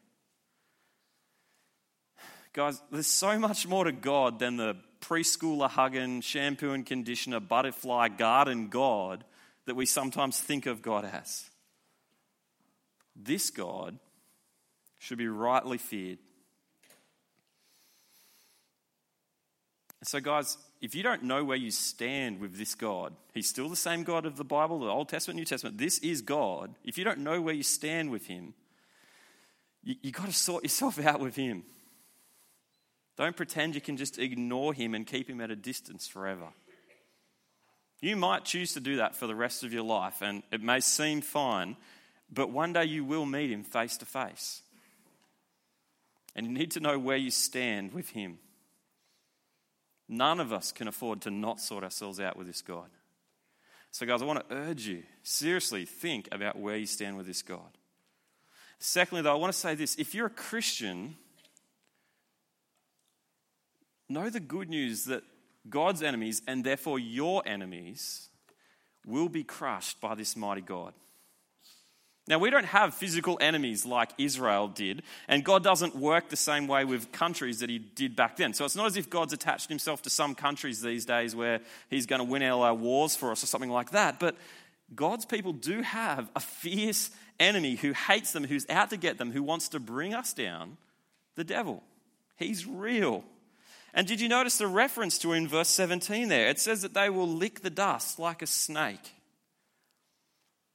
Guys, 2.53 2.83
there's 2.91 3.07
so 3.07 3.39
much 3.39 3.69
more 3.69 3.85
to 3.85 3.93
God 3.93 4.41
than 4.41 4.57
the 4.57 4.77
preschooler 5.01 5.71
hugging, 5.71 6.21
shampoo 6.21 6.73
and 6.73 6.85
conditioner, 6.85 7.39
butterfly 7.39 8.09
garden 8.09 8.69
God 8.69 9.25
that 9.67 9.77
we 9.77 9.87
sometimes 9.87 10.39
think 10.41 10.67
of 10.67 10.83
God 10.83 11.05
as. 11.05 11.49
This 13.15 13.51
God 13.51 13.99
should 14.99 15.19
be 15.19 15.29
rightly 15.29 15.79
feared. 15.79 16.19
So, 20.03 20.19
guys, 20.19 20.57
if 20.81 20.95
you 20.95 21.03
don't 21.03 21.25
know 21.25 21.45
where 21.45 21.59
you 21.59 21.71
stand 21.71 22.41
with 22.41 22.57
this 22.57 22.75
God, 22.75 23.15
He's 23.35 23.49
still 23.49 23.69
the 23.69 23.77
same 23.77 24.03
God 24.03 24.25
of 24.25 24.37
the 24.37 24.45
Bible, 24.45 24.81
the 24.81 24.87
Old 24.87 25.11
Testament, 25.11 25.37
New 25.37 25.45
Testament. 25.45 25.77
This 25.77 25.99
is 25.99 26.23
God. 26.23 26.75
If 26.85 26.97
you 26.97 27.05
don't 27.05 27.19
know 27.19 27.41
where 27.41 27.55
you 27.55 27.63
stand 27.63 28.11
with 28.11 28.27
Him, 28.27 28.55
you, 29.85 29.97
you've 30.01 30.15
got 30.15 30.27
to 30.27 30.33
sort 30.33 30.63
yourself 30.63 30.99
out 31.05 31.21
with 31.21 31.37
Him. 31.37 31.65
Don't 33.19 33.37
pretend 33.37 33.75
you 33.75 33.83
can 33.83 33.99
just 33.99 34.19
ignore 34.19 34.73
Him 34.73 34.95
and 34.95 35.07
keep 35.07 35.29
Him 35.29 35.43
at 35.43 35.51
a 35.51 35.57
distance 35.57 36.09
forever. 36.09 36.49
You 38.01 38.17
might 38.17 38.47
choose 38.47 38.73
to 38.73 38.81
do 38.81 38.97
that 38.97 39.15
for 39.15 39.27
the 39.27 39.35
rest 39.35 39.63
of 39.63 39.75
your 39.75 39.83
life, 39.83 40.23
and 40.23 40.43
it 40.51 40.63
may 40.63 40.81
seem 40.81 41.21
fine, 41.21 41.77
but 42.33 42.51
one 42.51 42.73
day 42.73 42.87
you 42.87 43.05
will 43.05 43.27
meet 43.27 43.51
Him 43.51 43.65
face 43.65 43.99
to 43.99 44.07
face. 44.07 44.63
And 46.35 46.47
you 46.47 46.53
need 46.53 46.71
to 46.71 46.81
know 46.81 46.99
where 46.99 47.19
you 47.19 47.31
stand 47.31 47.93
with 47.93 48.09
Him. 48.11 48.39
None 50.13 50.41
of 50.41 50.53
us 50.53 50.73
can 50.73 50.89
afford 50.89 51.21
to 51.21 51.31
not 51.31 51.61
sort 51.61 51.85
ourselves 51.85 52.19
out 52.19 52.37
with 52.37 52.49
this 52.49 52.63
God. 52.63 52.91
So, 53.93 54.05
guys, 54.05 54.21
I 54.21 54.25
want 54.25 54.49
to 54.49 54.55
urge 54.55 54.89
you 54.89 55.05
seriously 55.23 55.85
think 55.85 56.29
about 56.33 56.59
where 56.59 56.77
you 56.77 56.87
stand 56.87 57.17
with 57.17 57.29
this 57.29 57.43
God. 57.43 57.79
Secondly, 58.81 59.23
though, 59.23 59.33
I 59.33 59.37
want 59.39 59.53
to 59.53 59.59
say 59.59 59.77
this 59.77 59.95
if 60.01 60.13
you're 60.13 60.27
a 60.27 60.31
Christian, 60.31 61.17
know 64.09 64.31
the 64.31 64.41
good 64.41 64.69
news 64.69 65.05
that 65.05 65.23
God's 65.69 66.03
enemies, 66.03 66.43
and 66.45 66.65
therefore 66.65 66.99
your 66.99 67.47
enemies, 67.47 68.31
will 69.07 69.29
be 69.29 69.45
crushed 69.45 70.01
by 70.01 70.17
this 70.17 70.37
mighty 70.37 70.61
God. 70.61 70.93
Now, 72.29 72.39
we 72.39 72.51
don't 72.51 72.67
have 72.67 72.95
physical 72.95 73.39
enemies 73.41 73.85
like 73.85 74.13
Israel 74.19 74.69
did, 74.69 75.03
and 75.27 75.45
God 75.45 75.65
doesn't 75.65 75.97
work 75.97 76.29
the 76.29 76.37
same 76.37 76.69
way 76.69 76.85
with 76.85 77.11
countries 77.13 77.61
that 77.61 77.71
He 77.71 77.79
did 77.79 78.15
back 78.15 78.37
then. 78.37 78.53
So 78.53 78.65
it's 78.65 78.77
not 78.77 78.87
as 78.87 78.97
if 78.97 79.11
God's 79.11 79.33
attached 79.33 79.69
Himself 79.69 80.03
to 80.03 80.11
some 80.11 80.35
countries 80.35 80.81
these 80.81 81.05
days 81.05 81.35
where 81.35 81.61
He's 81.89 82.07
going 82.07 82.21
to 82.21 82.25
win 82.25 82.43
all 82.45 82.63
our 82.63 82.73
uh, 82.73 82.75
wars 82.75 83.17
for 83.17 83.33
us 83.33 83.43
or 83.43 83.47
something 83.47 83.71
like 83.71 83.91
that. 83.91 84.21
But 84.21 84.37
God's 84.95 85.25
people 85.25 85.53
do 85.53 85.83
have 85.83 86.31
a 86.37 86.41
fierce 86.41 87.11
enemy 87.39 87.77
who 87.77 87.93
hates 87.93 88.33
them, 88.33 88.45
who's 88.45 88.67
out 88.69 88.91
to 88.91 88.97
get 88.97 89.19
them, 89.19 89.33
who 89.33 89.43
wants 89.43 89.69
to 89.71 89.81
bring 89.81 90.15
us 90.15 90.33
down 90.33 90.77
the 91.37 91.45
devil. 91.45 91.83
He's 92.37 92.67
real. 92.67 93.25
And 93.93 94.07
did 94.07 94.21
you 94.21 94.29
notice 94.29 94.59
the 94.59 94.67
reference 94.67 95.19
to 95.19 95.33
in 95.33 95.49
verse 95.49 95.69
17 95.69 96.29
there? 96.29 96.49
It 96.49 96.61
says 96.61 96.83
that 96.83 96.95
they 96.95 97.09
will 97.09 97.29
lick 97.29 97.63
the 97.63 97.71
dust 97.71 98.19
like 98.19 98.43
a 98.43 98.47
snake. 98.47 99.15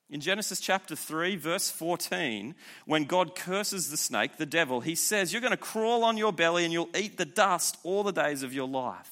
In 0.10 0.22
Genesis 0.22 0.60
chapter 0.60 0.96
3, 0.96 1.36
verse 1.36 1.72
14, 1.72 2.54
when 2.86 3.06
God 3.06 3.36
curses 3.36 3.90
the 3.90 3.98
snake, 3.98 4.38
the 4.38 4.46
devil, 4.46 4.82
he 4.82 4.94
says, 4.94 5.34
You're 5.34 5.42
going 5.42 5.52
to 5.52 5.58
crawl 5.58 6.04
on 6.04 6.16
your 6.16 6.32
belly 6.32 6.64
and 6.64 6.72
you'll 6.72 6.96
eat 6.96 7.18
the 7.18 7.26
dust 7.26 7.78
all 7.84 8.04
the 8.04 8.12
days 8.12 8.44
of 8.44 8.54
your 8.54 8.68
life. 8.68 9.10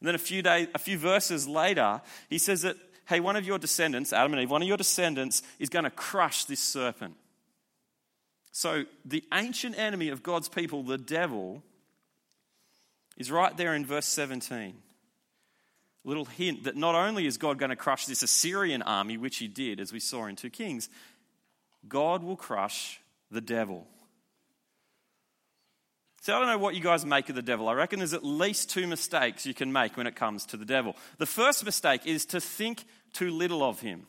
And 0.00 0.08
then 0.08 0.16
a 0.16 0.18
few, 0.18 0.42
days, 0.42 0.68
a 0.74 0.78
few 0.78 0.98
verses 0.98 1.46
later, 1.46 2.00
he 2.28 2.38
says 2.38 2.62
that, 2.62 2.76
Hey, 3.06 3.20
one 3.20 3.36
of 3.36 3.46
your 3.46 3.58
descendants, 3.58 4.12
Adam 4.12 4.32
and 4.32 4.42
Eve, 4.42 4.50
one 4.50 4.60
of 4.60 4.68
your 4.68 4.76
descendants 4.76 5.42
is 5.58 5.68
going 5.68 5.84
to 5.84 5.90
crush 5.90 6.44
this 6.44 6.60
serpent. 6.60 7.14
So 8.50 8.84
the 9.04 9.24
ancient 9.32 9.78
enemy 9.78 10.08
of 10.08 10.22
God's 10.22 10.48
people, 10.48 10.82
the 10.82 10.98
devil, 10.98 11.62
is 13.16 13.30
right 13.30 13.56
there 13.56 13.72
in 13.74 13.86
verse 13.86 14.06
17. 14.06 14.74
Little 16.04 16.24
hint 16.24 16.64
that 16.64 16.76
not 16.76 16.94
only 16.94 17.26
is 17.26 17.36
God 17.36 17.58
going 17.58 17.70
to 17.70 17.76
crush 17.76 18.06
this 18.06 18.22
Assyrian 18.22 18.82
army, 18.82 19.16
which 19.16 19.38
he 19.38 19.48
did, 19.48 19.80
as 19.80 19.92
we 19.92 20.00
saw 20.00 20.26
in 20.26 20.36
2 20.36 20.50
Kings, 20.50 20.88
God 21.88 22.22
will 22.22 22.36
crush 22.36 23.00
the 23.30 23.40
devil. 23.40 23.86
So 26.22 26.34
I 26.34 26.38
don't 26.38 26.48
know 26.48 26.58
what 26.58 26.74
you 26.74 26.80
guys 26.80 27.06
make 27.06 27.28
of 27.28 27.36
the 27.36 27.42
devil. 27.42 27.68
I 27.68 27.74
reckon 27.74 28.00
there's 28.00 28.12
at 28.12 28.24
least 28.24 28.70
two 28.70 28.86
mistakes 28.86 29.46
you 29.46 29.54
can 29.54 29.72
make 29.72 29.96
when 29.96 30.06
it 30.06 30.16
comes 30.16 30.44
to 30.46 30.56
the 30.56 30.64
devil. 30.64 30.96
The 31.18 31.26
first 31.26 31.64
mistake 31.64 32.06
is 32.06 32.26
to 32.26 32.40
think 32.40 32.84
too 33.12 33.30
little 33.30 33.62
of 33.62 33.80
him. 33.80 34.06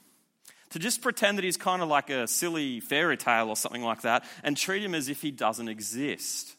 To 0.72 0.80
just 0.80 1.02
pretend 1.02 1.38
that 1.38 1.46
he's 1.46 1.58
kind 1.58 1.82
of 1.82 1.88
like 1.88 2.10
a 2.10 2.28
silly 2.28 2.80
fairy 2.80 3.18
tale 3.18 3.50
or 3.50 3.56
something 3.56 3.84
like 3.84 4.02
that 4.02 4.24
and 4.44 4.56
treat 4.56 4.84
him 4.84 4.94
as 4.94 5.10
if 5.10 5.22
he 5.22 5.32
doesn't 5.32 5.68
exist. 5.68 6.56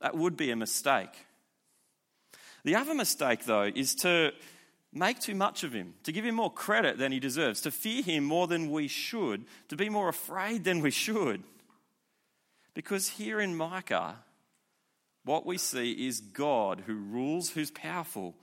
That 0.00 0.16
would 0.16 0.36
be 0.36 0.50
a 0.50 0.56
mistake. 0.56 1.10
The 2.64 2.76
other 2.76 2.94
mistake, 2.94 3.44
though, 3.44 3.70
is 3.74 3.94
to 3.96 4.32
make 4.94 5.18
too 5.18 5.34
much 5.34 5.64
of 5.64 5.72
him, 5.72 5.94
to 6.04 6.12
give 6.12 6.24
him 6.24 6.36
more 6.36 6.52
credit 6.52 6.98
than 6.98 7.12
he 7.12 7.20
deserves, 7.20 7.60
to 7.62 7.70
fear 7.70 8.02
him 8.02 8.24
more 8.24 8.46
than 8.46 8.70
we 8.70 8.88
should, 8.88 9.44
to 9.68 9.76
be 9.76 9.88
more 9.88 10.08
afraid 10.08 10.64
than 10.64 10.80
we 10.80 10.90
should. 10.90 11.42
Because 12.74 13.08
here 13.10 13.40
in 13.40 13.56
Micah, 13.56 14.16
what 15.24 15.44
we 15.44 15.58
see 15.58 16.06
is 16.06 16.20
God 16.20 16.84
who 16.86 16.94
rules, 16.94 17.50
who's 17.50 17.70
powerful, 17.70 18.34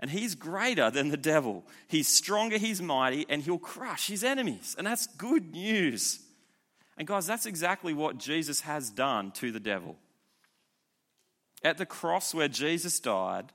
and 0.00 0.10
he's 0.10 0.34
greater 0.34 0.90
than 0.90 1.10
the 1.10 1.16
devil. 1.16 1.64
He's 1.86 2.08
stronger, 2.08 2.58
he's 2.58 2.82
mighty, 2.82 3.24
and 3.28 3.42
he'll 3.42 3.58
crush 3.58 4.08
his 4.08 4.24
enemies. 4.24 4.74
And 4.76 4.86
that's 4.86 5.06
good 5.06 5.52
news. 5.52 6.20
And 6.96 7.06
guys, 7.06 7.26
that's 7.26 7.46
exactly 7.46 7.94
what 7.94 8.18
Jesus 8.18 8.62
has 8.62 8.90
done 8.90 9.30
to 9.32 9.52
the 9.52 9.60
devil. 9.60 9.96
At 11.62 11.78
the 11.78 11.86
cross 11.86 12.34
where 12.34 12.48
Jesus 12.48 12.98
died, 12.98 13.52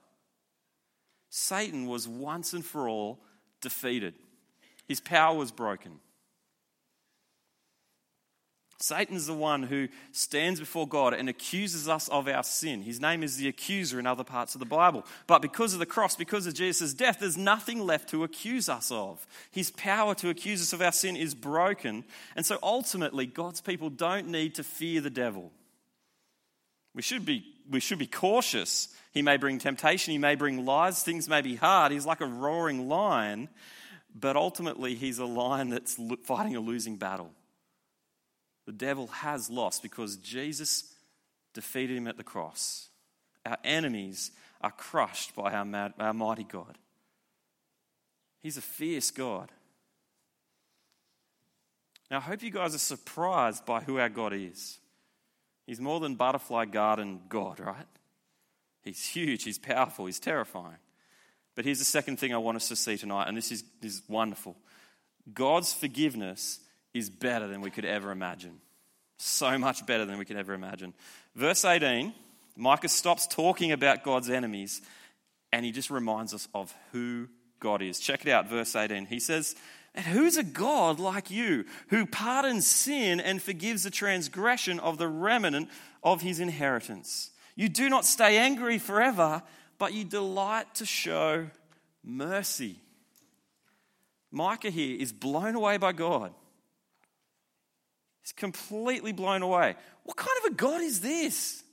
Satan 1.40 1.86
was 1.86 2.08
once 2.08 2.54
and 2.54 2.66
for 2.66 2.90
all 2.90 3.20
defeated. 3.62 4.16
His 4.88 5.00
power 5.00 5.38
was 5.38 5.52
broken. 5.52 6.00
Satan's 8.80 9.28
the 9.28 9.36
one 9.36 9.62
who 9.62 9.88
stands 10.12 10.60
before 10.60 10.88
God 10.88 11.14
and 11.14 11.30
accuses 11.30 11.88
us 11.88 12.08
of 12.10 12.28
our 12.28 12.42
sin. 12.42 12.82
His 12.82 13.00
name 13.00 13.22
is 13.22 13.38
the 13.38 13.48
accuser 13.48 14.00
in 14.00 14.08
other 14.08 14.24
parts 14.24 14.56
of 14.56 14.60
the 14.60 14.66
Bible. 14.66 15.06
But 15.28 15.44
because 15.44 15.74
of 15.74 15.80
the 15.80 15.86
cross, 15.86 16.16
because 16.16 16.48
of 16.48 16.56
Jesus' 16.56 16.96
death, 16.96 17.20
there's 17.20 17.38
nothing 17.38 17.86
left 17.86 18.10
to 18.10 18.24
accuse 18.24 18.68
us 18.68 18.90
of. 18.90 19.28
His 19.52 19.70
power 19.70 20.16
to 20.16 20.30
accuse 20.30 20.64
us 20.64 20.74
of 20.74 20.82
our 20.82 20.92
sin 20.92 21.16
is 21.16 21.36
broken. 21.36 22.04
And 22.36 22.48
so 22.48 22.58
ultimately, 22.64 23.28
God's 23.28 23.62
people 23.62 23.92
don't 23.92 24.28
need 24.28 24.56
to 24.56 24.64
fear 24.64 25.02
the 25.02 25.12
devil. 25.12 25.52
We 26.96 27.04
should 27.04 27.26
be, 27.28 27.46
we 27.70 27.80
should 27.80 28.00
be 28.00 28.08
cautious 28.08 28.90
he 29.18 29.24
may 29.24 29.38
bring 29.38 29.58
temptation, 29.58 30.12
he 30.12 30.20
may 30.20 30.36
bring 30.36 30.64
lies, 30.64 31.02
things 31.02 31.28
may 31.28 31.42
be 31.42 31.56
hard. 31.56 31.92
He's 31.92 32.06
like 32.06 32.22
a 32.22 32.28
roaring 32.28 32.88
lion, 32.88 33.50
but 34.14 34.36
ultimately, 34.36 34.94
he's 34.94 35.18
a 35.18 35.26
lion 35.26 35.70
that's 35.70 36.00
fighting 36.24 36.56
a 36.56 36.60
losing 36.60 36.98
battle. 36.98 37.32
The 38.68 38.74
devil 38.74 39.08
has 39.08 39.50
lost 39.50 39.82
because 39.82 40.18
Jesus 40.18 40.94
defeated 41.56 41.98
him 41.98 42.08
at 42.08 42.18
the 42.18 42.24
cross. 42.24 42.90
Our 43.44 43.58
enemies 43.64 44.30
are 44.62 44.70
crushed 44.70 45.36
by 45.36 45.52
our, 45.52 45.66
mad, 45.66 45.94
our 45.98 46.14
mighty 46.14 46.44
God. 46.44 46.78
He's 48.44 48.58
a 48.58 48.62
fierce 48.62 49.10
God. 49.10 49.52
Now, 52.12 52.18
I 52.18 52.22
hope 52.22 52.44
you 52.44 52.52
guys 52.52 52.76
are 52.76 52.78
surprised 52.78 53.66
by 53.66 53.82
who 53.82 53.98
our 53.98 54.10
God 54.10 54.34
is. 54.34 54.78
He's 55.68 55.82
more 55.82 56.00
than 56.00 56.16
butterfly 56.16 56.66
garden 56.66 57.20
God, 57.30 57.60
right? 57.60 57.86
He's 58.84 59.06
huge, 59.06 59.44
he's 59.44 59.60
powerful, 59.60 60.06
he's 60.06 60.20
terrifying. 60.20 60.78
But 61.56 61.66
here's 61.66 61.80
the 61.80 61.86
second 61.86 62.18
thing 62.18 62.34
I 62.34 62.38
want 62.38 62.56
us 62.56 62.70
to 62.70 62.76
see 62.76 62.98
tonight, 62.98 63.28
and 63.28 63.36
this 63.36 63.52
is, 63.52 63.64
this 63.82 63.94
is 63.94 64.02
wonderful 64.08 64.56
God's 65.34 65.74
forgiveness 65.74 66.60
is 66.94 67.10
better 67.10 67.48
than 67.48 67.62
we 67.62 67.70
could 67.70 67.86
ever 67.86 68.12
imagine. 68.12 68.60
So 69.18 69.58
much 69.58 69.86
better 69.86 70.06
than 70.06 70.18
we 70.18 70.26
could 70.26 70.38
ever 70.38 70.54
imagine. 70.54 70.94
Verse 71.36 71.66
18, 71.66 72.14
Micah 72.56 72.88
stops 72.88 73.28
talking 73.28 73.72
about 73.72 74.04
God's 74.04 74.30
enemies 74.30 74.82
and 75.52 75.66
he 75.66 75.72
just 75.72 75.90
reminds 75.90 76.34
us 76.34 76.48
of 76.54 76.74
who 76.92 77.28
God 77.60 77.82
is. 77.82 78.00
Check 78.00 78.26
it 78.26 78.32
out, 78.32 78.48
verse 78.48 78.76
18. 78.76 79.06
He 79.06 79.20
says, 79.20 79.56
And 79.98 80.06
who's 80.06 80.38
a 80.38 80.44
God 80.44 81.00
like 81.00 81.32
you 81.32 81.66
who 81.88 82.06
pardons 82.06 82.68
sin 82.68 83.20
and 83.20 83.42
forgives 83.42 83.82
the 83.82 83.90
transgression 83.90 84.80
of 84.80 85.00
the 85.00 85.08
remnant 85.08 85.70
of 86.04 86.22
his 86.22 86.40
inheritance? 86.40 87.32
You 87.56 87.68
do 87.68 87.90
not 87.90 88.06
stay 88.06 88.38
angry 88.38 88.78
forever, 88.78 89.42
but 89.80 89.96
you 89.96 90.06
delight 90.06 90.76
to 90.76 90.86
show 90.86 91.48
mercy. 92.04 92.80
Micah 94.30 94.70
here 94.70 95.02
is 95.02 95.12
blown 95.12 95.56
away 95.56 95.78
by 95.78 95.94
God. 95.94 96.32
He's 98.22 98.34
completely 98.34 99.14
blown 99.14 99.42
away. 99.42 99.74
What 100.04 100.16
kind 100.16 100.38
of 100.46 100.52
a 100.52 100.56
God 100.56 100.82
is 100.82 101.02
this? 101.02 101.64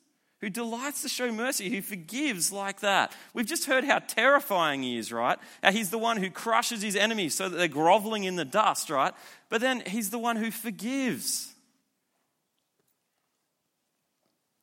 Who 0.45 0.51
delights 0.51 1.01
to 1.01 1.09
show 1.09 1.33
mercy, 1.33 1.71
who 1.71 1.81
forgives 1.81 2.53
like 2.53 2.81
that. 2.81 3.17
We've 3.33 3.47
just 3.47 3.65
heard 3.65 3.83
how 3.83 4.01
terrifying 4.01 4.83
he 4.83 4.99
is, 4.99 5.11
right? 5.11 5.39
How 5.63 5.73
he's 5.73 5.89
the 5.89 5.97
one 5.97 6.19
who 6.19 6.29
crushes 6.29 6.83
his 6.83 6.97
enemies 6.97 7.35
so 7.35 7.49
that 7.49 7.57
they're 7.57 7.67
groveling 7.67 8.25
in 8.25 8.37
the 8.37 8.45
dust, 8.45 8.91
right? 8.91 9.15
But 9.49 9.63
then 9.63 9.83
he's 9.87 10.11
the 10.11 10.19
one 10.19 10.37
who 10.37 10.51
forgives. 10.51 11.55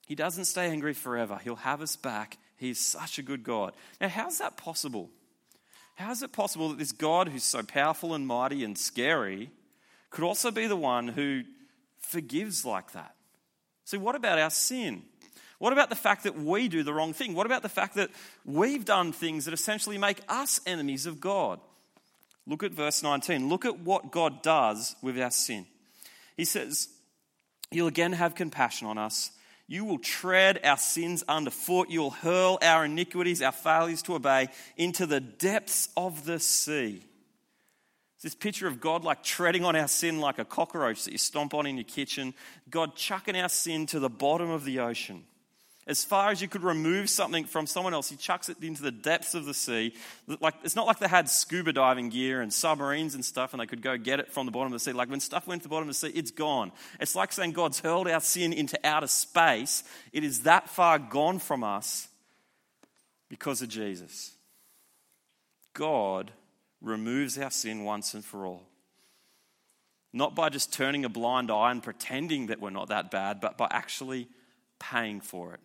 He 0.06 0.14
doesn't 0.14 0.46
stay 0.46 0.70
angry 0.70 0.94
forever. 0.94 1.40
He'll 1.44 1.56
have 1.56 1.82
us 1.82 1.96
back. 1.96 2.38
He's 2.58 2.80
such 2.80 3.18
a 3.18 3.24
good 3.24 3.44
God. 3.44 3.74
Now, 4.00 4.10
how's 4.10 4.38
that 4.38 4.58
possible? 4.58 5.10
How 5.96 6.12
is 6.12 6.22
it 6.22 6.32
possible 6.32 6.70
that 6.70 6.78
this 6.78 6.92
God 6.92 7.28
who's 7.28 7.44
so 7.44 7.64
powerful 7.64 8.14
and 8.14 8.28
mighty 8.28 8.64
and 8.64 8.78
scary 8.78 9.50
could 10.12 10.26
also 10.26 10.52
be 10.52 10.68
the 10.68 10.76
one 10.76 11.08
who 11.08 11.42
forgives 11.98 12.66
like 12.68 12.92
that? 12.92 13.16
So, 13.84 13.98
what 13.98 14.14
about 14.14 14.38
our 14.38 14.52
sin? 14.52 15.02
What 15.62 15.74
about 15.74 15.90
the 15.90 15.96
fact 15.96 16.24
that 16.24 16.36
we 16.36 16.68
do 16.68 16.82
the 16.82 16.94
wrong 16.94 17.14
thing? 17.14 17.36
What 17.36 17.46
about 17.46 17.62
the 17.62 17.70
fact 17.70 17.96
that 17.96 18.10
we've 18.44 18.84
done 18.84 19.12
things 19.12 19.46
that 19.46 19.54
essentially 19.54 19.98
make 19.98 20.20
us 20.28 20.60
enemies 20.66 21.06
of 21.06 21.22
God? 21.22 21.60
Look 22.48 22.64
at 22.64 22.72
verse 22.72 23.04
19. 23.04 23.48
Look 23.48 23.66
at 23.66 23.80
what 23.80 24.12
God 24.12 24.42
does 24.42 24.96
with 25.02 25.20
our 25.20 25.30
sin. 25.30 25.68
He 26.36 26.46
says, 26.46 26.90
You'll 27.70 27.88
again 27.88 28.14
have 28.14 28.34
compassion 28.36 28.88
on 28.88 28.98
us 28.98 29.32
you 29.72 29.86
will 29.86 30.00
tread 30.00 30.60
our 30.66 30.76
sins 30.76 31.24
underfoot. 31.30 31.90
You 31.90 32.02
will 32.02 32.10
hurl 32.10 32.60
our 32.62 32.84
iniquities, 32.84 33.42
our 33.42 33.54
failures 33.54 34.02
to 34.02 34.16
obey, 34.16 34.50
into 34.76 35.06
the 35.06 35.22
depths 35.22 35.88
of 35.96 36.26
the 36.26 36.42
sea. 36.42 37.02
It's 38.16 38.24
this 38.24 38.36
picture 38.36 38.68
of 38.68 38.82
God 38.82 39.06
like 39.06 39.24
treading 39.24 39.64
on 39.64 39.78
our 39.78 39.88
sin 39.88 40.20
like 40.20 40.40
a 40.40 40.44
cockroach 40.44 41.06
that 41.06 41.14
you 41.14 41.18
stomp 41.18 41.54
on 41.54 41.66
in 41.66 41.78
your 41.78 41.86
kitchen. 41.86 42.34
God 42.70 42.98
chucking 42.98 43.38
our 43.38 43.48
sin 43.48 43.86
to 43.86 44.02
the 44.02 44.10
bottom 44.10 44.50
of 44.50 44.66
the 44.66 44.80
ocean. 44.80 45.24
As 45.88 46.04
far 46.04 46.30
as 46.30 46.42
you 46.42 46.48
could 46.48 46.64
remove 46.64 47.10
something 47.10 47.46
from 47.46 47.66
someone 47.66 47.94
else, 47.94 48.08
he 48.08 48.16
chucks 48.16 48.50
it 48.50 48.58
into 48.62 48.84
the 48.84 48.92
depths 48.92 49.34
of 49.34 49.46
the 49.46 49.54
sea. 49.54 49.96
Like, 50.40 50.54
it's 50.64 50.76
not 50.76 50.86
like 50.86 51.00
they 51.00 51.08
had 51.08 51.28
scuba 51.28 51.74
diving 51.74 52.10
gear 52.10 52.42
and 52.42 52.54
submarines 52.54 53.16
and 53.16 53.26
stuff 53.26 53.54
and 53.54 53.60
they 53.60 53.66
could 53.66 53.82
go 53.82 53.98
get 53.98 54.20
it 54.20 54.32
from 54.32 54.46
the 54.46 54.52
bottom 54.52 54.72
of 54.72 54.74
the 54.74 54.80
sea. 54.80 54.94
Like 54.94 55.10
when 55.10 55.20
stuff 55.20 55.48
went 55.48 55.64
to 55.64 55.68
the 55.68 55.72
bottom 55.72 55.90
of 55.90 55.96
the 55.96 56.00
sea, 56.00 56.16
it's 56.16 56.30
gone. 56.30 56.72
It's 57.00 57.16
like 57.16 57.32
saying 57.32 57.54
God's 57.54 57.80
hurled 57.80 58.08
our 58.08 58.20
sin 58.20 58.54
into 58.54 58.80
outer 58.84 59.08
space. 59.08 59.84
It 60.14 60.24
is 60.24 60.42
that 60.42 60.70
far 60.70 61.00
gone 61.00 61.40
from 61.40 61.64
us 61.64 62.08
because 63.28 63.64
of 63.64 63.70
Jesus. 63.70 64.34
God 65.74 66.30
removes 66.80 67.40
our 67.40 67.52
sin 67.52 67.86
once 67.86 68.14
and 68.14 68.24
for 68.24 68.46
all. 68.46 68.62
Not 70.14 70.36
by 70.36 70.50
just 70.50 70.72
turning 70.72 71.06
a 71.06 71.10
blind 71.10 71.50
eye 71.50 71.72
and 71.72 71.82
pretending 71.82 72.48
that 72.48 72.62
we're 72.62 72.70
not 72.70 72.90
that 72.90 73.10
bad, 73.10 73.42
but 73.42 73.58
by 73.58 73.68
actually 73.72 74.28
paying 74.78 75.22
for 75.22 75.56
it 75.56 75.60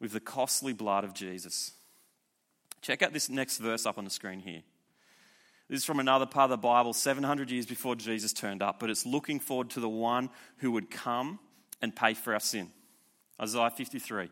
with 0.00 0.12
the 0.12 0.20
costly 0.20 0.72
blood 0.72 1.04
of 1.04 1.14
Jesus. 1.14 1.72
Check 2.82 3.02
out 3.02 3.12
this 3.12 3.28
next 3.28 3.58
verse 3.58 3.86
up 3.86 3.98
on 3.98 4.04
the 4.04 4.10
screen 4.10 4.40
here. 4.40 4.62
This 5.68 5.80
is 5.80 5.84
from 5.84 6.00
another 6.00 6.24
part 6.24 6.44
of 6.44 6.50
the 6.50 6.66
Bible, 6.66 6.94
700 6.94 7.50
years 7.50 7.66
before 7.66 7.94
Jesus 7.94 8.32
turned 8.32 8.62
up, 8.62 8.80
but 8.80 8.88
it's 8.88 9.04
looking 9.04 9.38
forward 9.38 9.70
to 9.70 9.80
the 9.80 9.88
one 9.88 10.30
who 10.58 10.72
would 10.72 10.90
come 10.90 11.38
and 11.82 11.94
pay 11.94 12.14
for 12.14 12.32
our 12.32 12.40
sin. 12.40 12.70
Isaiah 13.40 13.70
53 13.70 14.24
it 14.24 14.30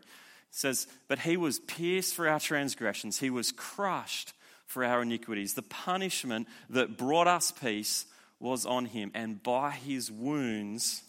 says, 0.51 0.87
But 1.09 1.21
he 1.21 1.37
was 1.37 1.59
pierced 1.59 2.15
for 2.15 2.27
our 2.27 2.41
transgressions, 2.41 3.19
he 3.19 3.31
was 3.31 3.53
crushed 3.53 4.33
for 4.67 4.85
our 4.85 5.03
iniquities. 5.03 5.55
The 5.55 5.63
punishment 5.63 6.49
that 6.71 6.97
brought 6.97 7.29
us 7.29 7.53
peace 7.53 8.07
was 8.41 8.65
on 8.67 8.87
him, 8.87 9.11
and 9.15 9.43
by 9.43 9.71
his 9.71 10.11
wounds 10.11 11.03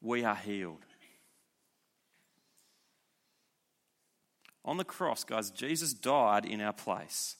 we 0.00 0.24
are 0.24 0.36
healed. 0.36 0.84
On 4.66 4.76
the 4.76 4.84
cross, 4.84 5.22
guys, 5.22 5.50
Jesus 5.50 5.94
died 5.94 6.44
in 6.44 6.60
our 6.60 6.72
place. 6.72 7.36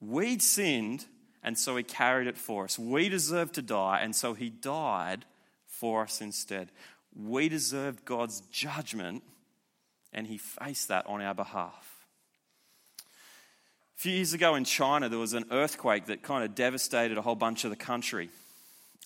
We'd 0.00 0.40
sinned, 0.40 1.04
and 1.42 1.58
so 1.58 1.76
he 1.76 1.82
carried 1.82 2.26
it 2.26 2.38
for 2.38 2.64
us. 2.64 2.78
We 2.78 3.10
deserved 3.10 3.54
to 3.56 3.62
die, 3.62 4.00
and 4.02 4.16
so 4.16 4.32
he 4.32 4.48
died 4.48 5.26
for 5.66 6.02
us 6.02 6.22
instead. 6.22 6.72
We 7.14 7.50
deserved 7.50 8.06
God's 8.06 8.40
judgment, 8.50 9.22
and 10.12 10.26
he 10.26 10.38
faced 10.38 10.88
that 10.88 11.06
on 11.06 11.20
our 11.20 11.34
behalf. 11.34 12.06
A 12.98 14.02
few 14.02 14.12
years 14.12 14.32
ago 14.32 14.54
in 14.54 14.64
China, 14.64 15.10
there 15.10 15.18
was 15.18 15.34
an 15.34 15.44
earthquake 15.50 16.06
that 16.06 16.22
kind 16.22 16.42
of 16.42 16.54
devastated 16.54 17.18
a 17.18 17.22
whole 17.22 17.34
bunch 17.34 17.64
of 17.64 17.70
the 17.70 17.76
country. 17.76 18.30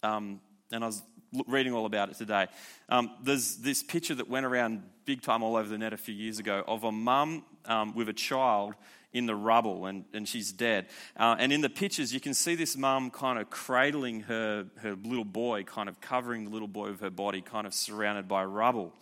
Um, 0.04 0.40
and 0.70 0.84
I 0.84 0.86
was 0.86 1.02
reading 1.48 1.72
all 1.72 1.86
about 1.86 2.10
it 2.10 2.16
today. 2.16 2.46
Um, 2.88 3.10
there's 3.20 3.56
this 3.56 3.82
picture 3.82 4.14
that 4.14 4.28
went 4.28 4.46
around 4.46 4.84
big 5.04 5.22
time 5.22 5.42
all 5.42 5.56
over 5.56 5.68
the 5.68 5.78
net 5.78 5.92
a 5.92 5.96
few 5.96 6.14
years 6.14 6.38
ago 6.38 6.62
of 6.68 6.84
a 6.84 6.92
mum 6.92 7.44
um, 7.66 7.94
with 7.94 8.08
a 8.08 8.12
child 8.12 8.74
in 9.12 9.26
the 9.26 9.34
rubble 9.34 9.86
and, 9.86 10.04
and 10.12 10.28
she's 10.28 10.52
dead. 10.52 10.86
Uh, 11.16 11.36
and 11.38 11.52
in 11.52 11.60
the 11.60 11.70
pictures, 11.70 12.12
you 12.12 12.20
can 12.20 12.34
see 12.34 12.54
this 12.54 12.76
mum 12.76 13.10
kind 13.10 13.38
of 13.38 13.48
cradling 13.48 14.20
her, 14.20 14.66
her 14.78 14.96
little 15.04 15.24
boy, 15.24 15.62
kind 15.62 15.88
of 15.88 16.00
covering 16.00 16.44
the 16.44 16.50
little 16.50 16.68
boy 16.68 16.90
with 16.90 17.00
her 17.00 17.10
body, 17.10 17.40
kind 17.40 17.66
of 17.66 17.72
surrounded 17.72 18.26
by 18.26 18.44
rubble. 18.44 18.92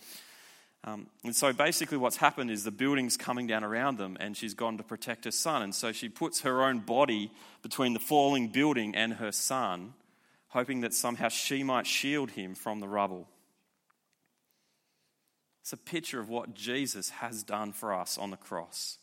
Um, 0.85 1.07
and 1.25 1.35
so 1.35 1.53
basically, 1.53 1.97
what's 1.97 2.17
happened 2.17 2.51
is 2.51 2.65
the 2.65 2.73
building's 2.73 3.17
coming 3.17 3.47
down 3.47 3.63
around 3.63 3.99
them, 3.99 4.17
and 4.19 4.37
she's 4.37 4.53
gone 4.53 4.79
to 4.79 4.83
protect 4.83 5.25
her 5.25 5.31
son. 5.31 5.63
And 5.63 5.75
so 5.75 5.93
she 5.93 6.09
puts 6.09 6.41
her 6.41 6.65
own 6.65 6.81
body 6.81 7.31
between 7.63 7.93
the 7.93 8.01
falling 8.01 8.49
building 8.49 8.95
and 8.95 9.15
her 9.15 9.33
son 9.33 9.95
hoping 10.53 10.83
that 10.83 10.93
somehow 10.93 11.29
she 11.29 11.63
might 11.63 11.87
shield 11.87 12.31
him 12.33 12.55
from 12.55 12.81
the 12.81 12.89
rubble. 12.89 13.27
It's 15.63 15.73
a 15.73 15.77
picture 15.77 16.21
of 16.21 16.29
what 16.29 16.55
Jesus 16.55 17.11
has 17.11 17.45
done 17.45 17.73
for 17.73 17.95
us 17.95 18.19
on 18.19 18.31
the 18.31 18.37
cross. 18.37 18.99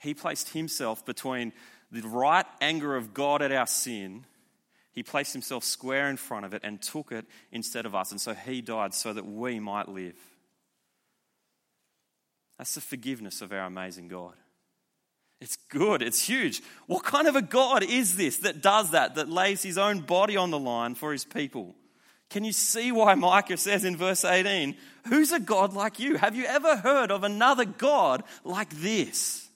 He 0.00 0.14
placed 0.14 0.50
himself 0.50 1.04
between 1.04 1.52
the 1.90 2.02
right 2.02 2.46
anger 2.60 2.94
of 2.94 3.12
God 3.12 3.42
at 3.42 3.50
our 3.50 3.66
sin. 3.66 4.24
He 4.92 5.02
placed 5.02 5.32
himself 5.32 5.64
square 5.64 6.08
in 6.08 6.16
front 6.16 6.46
of 6.46 6.54
it 6.54 6.62
and 6.62 6.80
took 6.80 7.10
it 7.10 7.26
instead 7.50 7.84
of 7.84 7.96
us. 7.96 8.12
And 8.12 8.20
so 8.20 8.32
he 8.32 8.60
died 8.60 8.94
so 8.94 9.12
that 9.12 9.26
we 9.26 9.58
might 9.58 9.88
live. 9.88 10.16
That's 12.58 12.74
the 12.74 12.80
forgiveness 12.80 13.42
of 13.42 13.52
our 13.52 13.66
amazing 13.66 14.06
God. 14.06 14.34
It's 15.40 15.56
good, 15.68 16.00
it's 16.00 16.26
huge. 16.26 16.62
What 16.86 17.04
kind 17.04 17.26
of 17.26 17.34
a 17.36 17.42
God 17.42 17.82
is 17.82 18.16
this 18.16 18.38
that 18.38 18.60
does 18.60 18.90
that, 18.92 19.16
that 19.16 19.28
lays 19.28 19.62
his 19.62 19.78
own 19.78 20.00
body 20.00 20.36
on 20.36 20.50
the 20.50 20.58
line 20.58 20.94
for 20.94 21.10
his 21.10 21.24
people? 21.24 21.74
Can 22.30 22.44
you 22.44 22.52
see 22.52 22.92
why 22.92 23.14
Micah 23.14 23.56
says 23.56 23.84
in 23.84 23.96
verse 23.96 24.24
18, 24.24 24.76
Who's 25.06 25.32
a 25.32 25.40
God 25.40 25.72
like 25.72 25.98
you? 25.98 26.16
Have 26.16 26.36
you 26.36 26.44
ever 26.44 26.76
heard 26.76 27.10
of 27.10 27.24
another 27.24 27.64
God 27.64 28.22
like 28.44 28.70
this? 28.70 29.48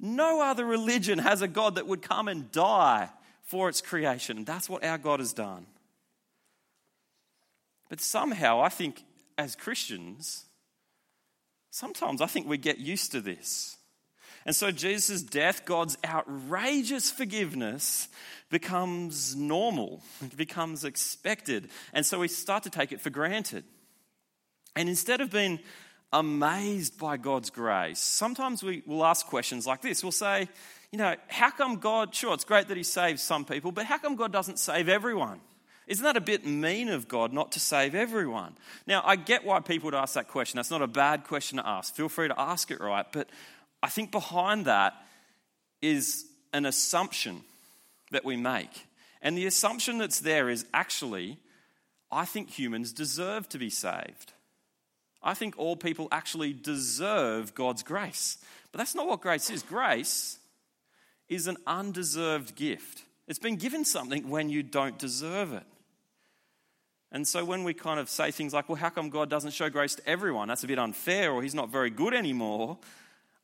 No 0.00 0.42
other 0.42 0.64
religion 0.64 1.18
has 1.18 1.42
a 1.42 1.48
God 1.48 1.74
that 1.74 1.86
would 1.86 2.02
come 2.02 2.28
and 2.28 2.50
die 2.52 3.10
for 3.42 3.68
its 3.68 3.80
creation. 3.80 4.44
That's 4.44 4.68
what 4.68 4.84
our 4.84 4.98
God 4.98 5.20
has 5.20 5.32
done. 5.32 5.66
But 7.88 8.00
somehow, 8.00 8.60
I 8.60 8.68
think 8.68 9.04
as 9.38 9.54
Christians, 9.54 10.44
sometimes 11.70 12.20
I 12.20 12.26
think 12.26 12.48
we 12.48 12.58
get 12.58 12.78
used 12.78 13.12
to 13.12 13.20
this. 13.20 13.75
And 14.46 14.54
so 14.54 14.70
Jesus' 14.70 15.22
death, 15.22 15.66
God's 15.66 15.98
outrageous 16.04 17.10
forgiveness, 17.10 18.08
becomes 18.48 19.34
normal, 19.34 20.02
it 20.22 20.36
becomes 20.36 20.84
expected. 20.84 21.68
And 21.92 22.06
so 22.06 22.20
we 22.20 22.28
start 22.28 22.62
to 22.62 22.70
take 22.70 22.92
it 22.92 23.00
for 23.00 23.10
granted. 23.10 23.64
And 24.76 24.88
instead 24.88 25.20
of 25.20 25.32
being 25.32 25.58
amazed 26.12 26.96
by 26.96 27.16
God's 27.16 27.50
grace, 27.50 27.98
sometimes 27.98 28.62
we 28.62 28.84
will 28.86 29.04
ask 29.04 29.26
questions 29.26 29.66
like 29.66 29.82
this. 29.82 30.04
We'll 30.04 30.12
say, 30.12 30.48
you 30.92 30.98
know, 30.98 31.16
how 31.26 31.50
come 31.50 31.76
God, 31.76 32.14
sure, 32.14 32.32
it's 32.32 32.44
great 32.44 32.68
that 32.68 32.76
He 32.76 32.84
saves 32.84 33.22
some 33.22 33.44
people, 33.44 33.72
but 33.72 33.86
how 33.86 33.98
come 33.98 34.14
God 34.14 34.32
doesn't 34.32 34.60
save 34.60 34.88
everyone? 34.88 35.40
Isn't 35.86 36.04
that 36.04 36.16
a 36.16 36.20
bit 36.20 36.44
mean 36.44 36.88
of 36.88 37.06
God 37.06 37.32
not 37.32 37.52
to 37.52 37.60
save 37.60 37.94
everyone? 37.94 38.56
Now, 38.86 39.02
I 39.04 39.16
get 39.16 39.44
why 39.44 39.60
people 39.60 39.86
would 39.86 39.94
ask 39.94 40.14
that 40.14 40.28
question. 40.28 40.56
That's 40.56 40.70
not 40.70 40.82
a 40.82 40.88
bad 40.88 41.24
question 41.24 41.58
to 41.58 41.66
ask. 41.66 41.94
Feel 41.94 42.08
free 42.08 42.28
to 42.28 42.40
ask 42.40 42.70
it 42.72 42.80
right. 42.80 43.06
But 43.12 43.28
I 43.82 43.88
think 43.88 44.10
behind 44.10 44.64
that 44.66 44.94
is 45.82 46.26
an 46.52 46.66
assumption 46.66 47.42
that 48.10 48.24
we 48.24 48.36
make. 48.36 48.86
And 49.22 49.36
the 49.36 49.46
assumption 49.46 49.98
that's 49.98 50.20
there 50.20 50.48
is 50.48 50.66
actually, 50.72 51.38
I 52.10 52.24
think 52.24 52.50
humans 52.50 52.92
deserve 52.92 53.48
to 53.50 53.58
be 53.58 53.70
saved. 53.70 54.32
I 55.22 55.34
think 55.34 55.54
all 55.58 55.76
people 55.76 56.08
actually 56.12 56.52
deserve 56.52 57.54
God's 57.54 57.82
grace. 57.82 58.38
But 58.70 58.78
that's 58.78 58.94
not 58.94 59.06
what 59.06 59.20
grace 59.20 59.50
is. 59.50 59.62
Grace 59.62 60.38
is 61.28 61.48
an 61.48 61.56
undeserved 61.66 62.54
gift. 62.54 63.02
It's 63.26 63.38
been 63.38 63.56
given 63.56 63.84
something 63.84 64.28
when 64.28 64.48
you 64.48 64.62
don't 64.62 64.98
deserve 64.98 65.52
it. 65.52 65.64
And 67.10 67.26
so 67.26 67.44
when 67.44 67.64
we 67.64 67.74
kind 67.74 67.98
of 67.98 68.08
say 68.08 68.30
things 68.30 68.52
like, 68.52 68.68
well, 68.68 68.76
how 68.76 68.90
come 68.90 69.10
God 69.10 69.30
doesn't 69.30 69.52
show 69.52 69.68
grace 69.68 69.94
to 69.96 70.08
everyone? 70.08 70.48
That's 70.48 70.64
a 70.64 70.68
bit 70.68 70.78
unfair, 70.78 71.32
or 71.32 71.42
he's 71.42 71.54
not 71.54 71.70
very 71.70 71.90
good 71.90 72.14
anymore. 72.14 72.78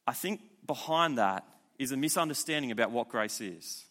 I 0.06 0.12
think 0.12 0.40
behind 0.66 1.18
that 1.18 1.44
is 1.78 1.92
a 1.92 1.96
misunderstanding 1.96 2.70
about 2.70 2.90
what 2.90 3.08
grace 3.08 3.40
is. 3.40 3.84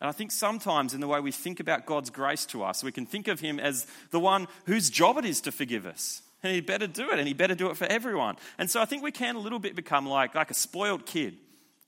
And 0.00 0.08
I 0.08 0.12
think 0.12 0.32
sometimes 0.32 0.94
in 0.94 1.00
the 1.00 1.08
way 1.08 1.20
we 1.20 1.32
think 1.32 1.60
about 1.60 1.84
God's 1.84 2.08
grace 2.08 2.46
to 2.46 2.62
us, 2.62 2.82
we 2.82 2.92
can 2.92 3.04
think 3.04 3.28
of 3.28 3.40
Him 3.40 3.60
as 3.60 3.86
the 4.10 4.20
one 4.20 4.48
whose 4.64 4.88
job 4.88 5.18
it 5.18 5.24
is 5.24 5.42
to 5.42 5.52
forgive 5.52 5.84
us. 5.84 6.22
And 6.42 6.54
He 6.54 6.62
better 6.62 6.86
do 6.86 7.10
it, 7.10 7.18
and 7.18 7.28
He 7.28 7.34
better 7.34 7.54
do 7.54 7.68
it 7.68 7.76
for 7.76 7.84
everyone. 7.84 8.36
And 8.58 8.70
so 8.70 8.80
I 8.80 8.86
think 8.86 9.02
we 9.02 9.12
can 9.12 9.36
a 9.36 9.40
little 9.40 9.58
bit 9.58 9.76
become 9.76 10.06
like, 10.06 10.34
like 10.34 10.50
a 10.50 10.54
spoiled 10.54 11.04
kid. 11.04 11.36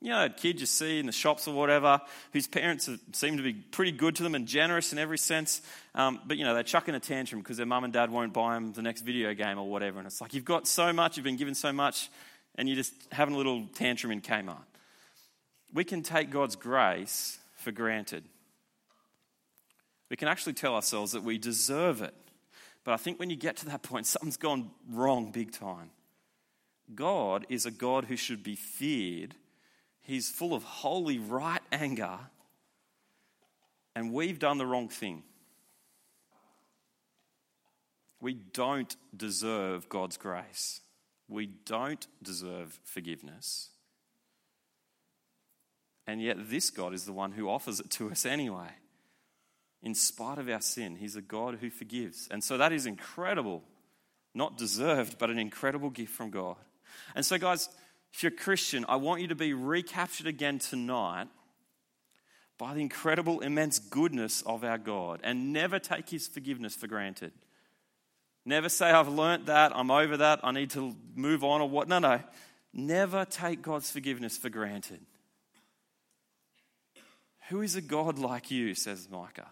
You 0.03 0.11
know, 0.11 0.25
a 0.25 0.31
kid 0.31 0.61
you 0.61 0.67
see 0.67 0.99
in 0.99 1.07
the 1.07 1.13
shops 1.13 1.47
or 1.47 1.55
whatever, 1.55 2.01
whose 2.33 2.49
parents 2.49 2.91
seem 3.13 3.37
to 3.37 3.43
be 3.43 3.53
pretty 3.55 3.93
good 3.93 4.17
to 4.17 4.25
them 4.25 4.35
and 4.35 4.49
generous 4.49 4.93
in 4.93 4.99
every 4.99 5.17
sense, 5.17 5.63
um, 5.95 6.21
but 6.27 6.37
you 6.37 6.45
know, 6.45 6.55
they're 6.55 6.65
chucking 6.65 6.97
a 6.97 7.01
tantrum 7.01 7.41
because 7.41 7.57
their 7.57 7.67
mum 7.67 7.85
and 7.85 7.93
dad 7.93 8.11
won't 8.11 8.33
buy 8.33 8.55
them 8.55 8.73
the 8.73 8.83
next 8.83 9.03
video 9.03 9.33
game 9.33 9.59
or 9.59 9.71
whatever. 9.71 9.99
And 9.99 10.07
it's 10.09 10.21
like, 10.21 10.35
you've 10.35 10.45
got 10.45 10.67
so 10.67 10.93
much, 10.93 11.17
you've 11.17 11.25
been 11.25 11.37
given 11.37 11.55
so 11.55 11.73
much, 11.73 12.11
and 12.57 12.69
you're 12.69 12.77
just 12.77 12.95
having 13.11 13.35
a 13.35 13.37
little 13.37 13.67
tantrum 13.75 14.13
in 14.13 14.21
Kmart. 14.21 14.65
We 15.73 15.85
can 15.85 16.03
take 16.03 16.31
God's 16.31 16.57
grace 16.57 17.39
for 17.57 17.73
granted. 17.73 18.25
We 20.11 20.17
can 20.17 20.29
actually 20.29 20.53
tell 20.53 20.75
ourselves 20.75 21.13
that 21.13 21.23
we 21.23 21.39
deserve 21.39 22.03
it. 22.03 22.15
But 22.85 22.93
I 22.93 22.97
think 22.99 23.19
when 23.19 23.31
you 23.31 23.37
get 23.37 23.57
to 23.59 23.67
that 23.67 23.83
point, 23.83 24.07
something's 24.07 24.37
gone 24.37 24.71
wrong 24.91 25.33
big 25.33 25.53
time. 25.53 25.91
God 26.95 27.47
is 27.49 27.65
a 27.65 27.71
God 27.71 28.05
who 28.05 28.17
should 28.17 28.43
be 28.43 28.55
feared. 28.55 29.35
He's 30.03 30.29
full 30.29 30.53
of 30.53 30.63
holy, 30.63 31.19
right 31.19 31.63
anger. 31.71 32.19
And 33.97 34.13
we've 34.13 34.39
done 34.39 34.59
the 34.59 34.67
wrong 34.67 34.89
thing. 34.89 35.23
We 38.21 38.35
don't 38.35 38.95
deserve 39.17 39.89
God's 39.89 40.19
grace. 40.19 40.82
We 41.33 41.47
don't 41.47 42.07
deserve 42.23 42.79
forgiveness. 42.85 43.71
And 46.07 46.21
yet, 46.21 46.37
this 46.51 46.71
God 46.71 46.95
is 46.95 47.05
the 47.05 47.13
one 47.13 47.33
who 47.33 47.49
offers 47.49 47.81
it 47.81 47.91
to 47.93 48.11
us 48.11 48.27
anyway. 48.27 48.69
In 49.83 49.95
spite 49.95 50.39
of 50.39 50.49
our 50.49 50.61
sin, 50.61 50.97
He's 50.97 51.17
a 51.17 51.23
God 51.23 51.59
who 51.61 51.71
forgives. 51.71 52.29
And 52.31 52.43
so 52.43 52.59
that 52.59 52.73
is 52.73 52.87
incredible. 52.87 53.63
Not 54.35 54.57
deserved, 54.57 55.19
but 55.19 55.31
an 55.31 55.39
incredible 55.39 55.91
gift 55.91 56.13
from 56.13 56.31
God. 56.31 56.57
And 57.15 57.25
so, 57.25 57.39
guys, 57.39 57.69
if 58.13 58.23
you're 58.23 58.33
a 58.33 58.37
Christian, 58.37 58.85
I 58.89 58.97
want 58.97 59.23
you 59.23 59.29
to 59.29 59.35
be 59.35 59.55
recaptured 59.55 60.27
again 60.27 60.59
tonight 60.59 61.29
by 62.59 62.75
the 62.75 62.81
incredible, 62.81 63.41
immense 63.41 63.79
goodness 63.79 64.43
of 64.43 64.65
our 64.65 64.79
God 64.79 65.21
and 65.25 65.53
never 65.53 65.79
take 65.79 66.11
His 66.11 66.29
forgiveness 66.29 66.75
for 66.75 66.87
granted. 66.87 67.33
Never 68.45 68.69
say, 68.69 68.91
I've 68.91 69.09
learnt 69.09 69.47
that, 69.47 69.73
I'm 69.75 69.91
over 69.91 70.17
that, 70.17 70.41
I 70.43 70.51
need 70.51 70.71
to 70.71 70.97
move 71.15 71.45
on 71.45 71.61
or 71.61 71.69
what. 71.69 71.89
No, 71.89 71.99
no. 71.99 72.21
Never 72.73 73.25
take 73.25 73.63
God's 73.63 73.91
forgiveness 73.91 74.37
for 74.37 74.49
granted. 74.49 75.01
Who 77.49 77.61
is 77.61 77.77
a 77.77 77.83
God 77.83 78.19
like 78.19 78.51
you, 78.51 78.75
says 78.75 79.09
Micah? 79.11 79.49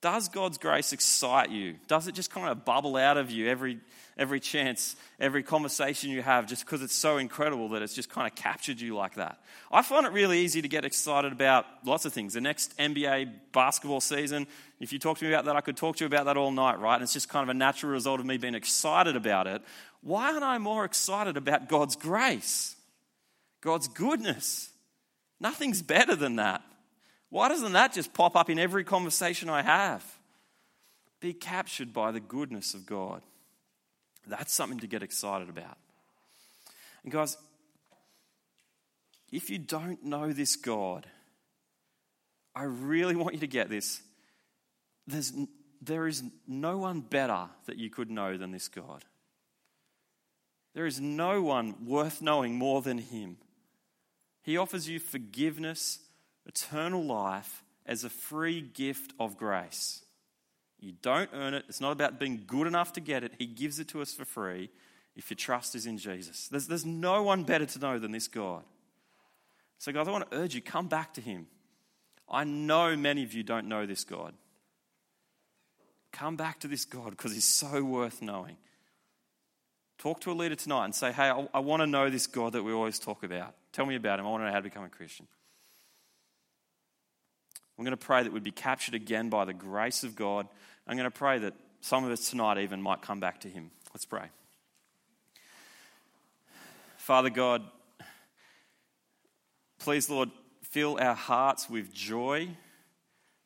Does 0.00 0.28
God's 0.28 0.58
grace 0.58 0.92
excite 0.92 1.50
you? 1.50 1.74
Does 1.88 2.06
it 2.06 2.14
just 2.14 2.30
kind 2.30 2.48
of 2.48 2.64
bubble 2.64 2.96
out 2.96 3.16
of 3.16 3.32
you 3.32 3.48
every, 3.48 3.80
every 4.16 4.38
chance, 4.38 4.94
every 5.18 5.42
conversation 5.42 6.10
you 6.10 6.22
have, 6.22 6.46
just 6.46 6.64
because 6.64 6.82
it's 6.82 6.94
so 6.94 7.16
incredible 7.16 7.70
that 7.70 7.82
it's 7.82 7.94
just 7.94 8.08
kind 8.08 8.24
of 8.26 8.36
captured 8.36 8.80
you 8.80 8.94
like 8.94 9.14
that? 9.14 9.40
I 9.72 9.82
find 9.82 10.06
it 10.06 10.12
really 10.12 10.38
easy 10.38 10.62
to 10.62 10.68
get 10.68 10.84
excited 10.84 11.32
about 11.32 11.66
lots 11.84 12.04
of 12.04 12.12
things. 12.12 12.34
The 12.34 12.40
next 12.40 12.78
NBA 12.78 13.32
basketball 13.52 14.00
season, 14.00 14.46
if 14.78 14.92
you 14.92 15.00
talk 15.00 15.18
to 15.18 15.24
me 15.24 15.32
about 15.32 15.46
that, 15.46 15.56
I 15.56 15.60
could 15.60 15.76
talk 15.76 15.96
to 15.96 16.04
you 16.04 16.06
about 16.06 16.26
that 16.26 16.36
all 16.36 16.52
night, 16.52 16.78
right? 16.78 16.94
And 16.94 17.02
it's 17.02 17.12
just 17.12 17.28
kind 17.28 17.42
of 17.42 17.48
a 17.48 17.58
natural 17.58 17.90
result 17.90 18.20
of 18.20 18.26
me 18.26 18.36
being 18.36 18.54
excited 18.54 19.16
about 19.16 19.48
it. 19.48 19.62
Why 20.02 20.30
aren't 20.30 20.44
I 20.44 20.58
more 20.58 20.84
excited 20.84 21.36
about 21.36 21.68
God's 21.68 21.96
grace, 21.96 22.76
God's 23.62 23.88
goodness? 23.88 24.70
Nothing's 25.40 25.82
better 25.82 26.14
than 26.14 26.36
that. 26.36 26.62
Why 27.30 27.48
doesn't 27.48 27.72
that 27.72 27.92
just 27.92 28.14
pop 28.14 28.36
up 28.36 28.48
in 28.48 28.58
every 28.58 28.84
conversation 28.84 29.48
I 29.48 29.62
have? 29.62 30.04
Be 31.20 31.32
captured 31.32 31.92
by 31.92 32.10
the 32.10 32.20
goodness 32.20 32.74
of 32.74 32.86
God. 32.86 33.22
That's 34.26 34.52
something 34.52 34.78
to 34.80 34.86
get 34.86 35.02
excited 35.02 35.48
about. 35.48 35.76
And 37.02 37.12
guys, 37.12 37.36
if 39.30 39.50
you 39.50 39.58
don't 39.58 40.04
know 40.04 40.32
this 40.32 40.56
God, 40.56 41.06
I 42.54 42.64
really 42.64 43.14
want 43.14 43.34
you 43.34 43.40
to 43.40 43.46
get 43.46 43.68
this. 43.68 44.02
There's, 45.06 45.32
there 45.82 46.06
is 46.06 46.22
no 46.46 46.78
one 46.78 47.00
better 47.00 47.48
that 47.66 47.76
you 47.76 47.90
could 47.90 48.10
know 48.10 48.36
than 48.36 48.52
this 48.52 48.68
God. 48.68 49.04
There 50.74 50.86
is 50.86 51.00
no 51.00 51.42
one 51.42 51.86
worth 51.86 52.22
knowing 52.22 52.54
more 52.54 52.82
than 52.82 52.98
Him. 52.98 53.36
He 54.42 54.56
offers 54.56 54.88
you 54.88 54.98
forgiveness 54.98 55.98
eternal 56.48 57.04
life 57.04 57.62
as 57.86 58.04
a 58.04 58.10
free 58.10 58.60
gift 58.60 59.12
of 59.20 59.36
grace. 59.36 60.02
You 60.80 60.92
don't 61.02 61.30
earn 61.32 61.54
it. 61.54 61.64
It's 61.68 61.80
not 61.80 61.92
about 61.92 62.18
being 62.18 62.44
good 62.46 62.66
enough 62.66 62.92
to 62.94 63.00
get 63.00 63.24
it. 63.24 63.32
He 63.38 63.46
gives 63.46 63.78
it 63.78 63.88
to 63.88 64.00
us 64.00 64.12
for 64.12 64.24
free 64.24 64.70
if 65.16 65.30
your 65.30 65.36
trust 65.36 65.74
is 65.74 65.86
in 65.86 65.98
Jesus. 65.98 66.48
There's, 66.48 66.68
there's 66.68 66.86
no 66.86 67.22
one 67.22 67.42
better 67.42 67.66
to 67.66 67.78
know 67.78 67.98
than 67.98 68.12
this 68.12 68.28
God. 68.28 68.62
So, 69.78 69.92
guys, 69.92 70.08
I 70.08 70.10
want 70.10 70.30
to 70.30 70.36
urge 70.36 70.54
you 70.54 70.60
come 70.60 70.86
back 70.88 71.14
to 71.14 71.20
Him. 71.20 71.46
I 72.28 72.44
know 72.44 72.96
many 72.96 73.24
of 73.24 73.32
you 73.32 73.42
don't 73.42 73.68
know 73.68 73.86
this 73.86 74.04
God. 74.04 74.34
Come 76.12 76.36
back 76.36 76.60
to 76.60 76.68
this 76.68 76.84
God 76.84 77.10
because 77.10 77.32
He's 77.32 77.44
so 77.44 77.82
worth 77.82 78.22
knowing. 78.22 78.56
Talk 79.98 80.20
to 80.20 80.30
a 80.30 80.34
leader 80.34 80.54
tonight 80.54 80.84
and 80.84 80.94
say, 80.94 81.10
Hey, 81.10 81.28
I, 81.28 81.48
I 81.52 81.58
want 81.58 81.82
to 81.82 81.86
know 81.86 82.10
this 82.10 82.28
God 82.28 82.52
that 82.52 82.62
we 82.62 82.72
always 82.72 82.98
talk 82.98 83.24
about. 83.24 83.54
Tell 83.72 83.86
me 83.86 83.96
about 83.96 84.20
Him. 84.20 84.26
I 84.26 84.30
want 84.30 84.42
to 84.42 84.46
know 84.46 84.52
how 84.52 84.58
to 84.58 84.64
become 84.64 84.84
a 84.84 84.88
Christian. 84.88 85.26
I'm 87.78 87.84
going 87.84 87.96
to 87.96 88.04
pray 88.04 88.24
that 88.24 88.32
we'd 88.32 88.42
be 88.42 88.50
captured 88.50 88.94
again 88.94 89.28
by 89.28 89.44
the 89.44 89.54
grace 89.54 90.02
of 90.02 90.16
God. 90.16 90.48
I'm 90.86 90.96
going 90.96 91.10
to 91.10 91.16
pray 91.16 91.38
that 91.38 91.54
some 91.80 92.04
of 92.04 92.10
us 92.10 92.28
tonight 92.28 92.58
even 92.58 92.82
might 92.82 93.02
come 93.02 93.20
back 93.20 93.40
to 93.42 93.48
Him. 93.48 93.70
Let's 93.94 94.04
pray. 94.04 94.26
Father 96.96 97.30
God, 97.30 97.62
please, 99.78 100.10
Lord, 100.10 100.30
fill 100.62 100.98
our 101.00 101.14
hearts 101.14 101.70
with 101.70 101.94
joy 101.94 102.48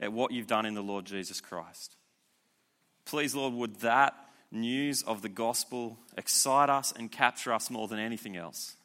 at 0.01 0.13
what 0.13 0.33
you've 0.33 0.47
done 0.47 0.65
in 0.65 0.75
the 0.75 0.83
Lord 0.83 1.05
Jesus 1.05 1.41
Christ. 1.41 1.95
Please, 3.05 3.35
Lord, 3.35 3.53
would 3.53 3.77
that 3.81 4.15
news 4.51 5.03
of 5.03 5.21
the 5.21 5.29
gospel 5.29 5.99
excite 6.17 6.71
us 6.71 6.93
and 6.97 7.13
capture 7.13 7.53
us 7.53 7.71
more 7.71 7.87
than 7.87 7.99
anything 7.99 8.37
else? 8.37 8.77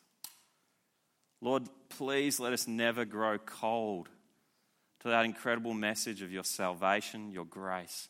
Lord, 1.40 1.64
please 1.90 2.40
let 2.40 2.52
us 2.52 2.68
never 2.68 3.06
grow 3.06 3.38
cold 3.38 4.10
to 5.08 5.12
that 5.12 5.24
incredible 5.24 5.74
message 5.74 6.22
of 6.22 6.34
your 6.34 6.44
salvation, 6.44 7.32
your 7.32 7.46
grace. 7.46 8.10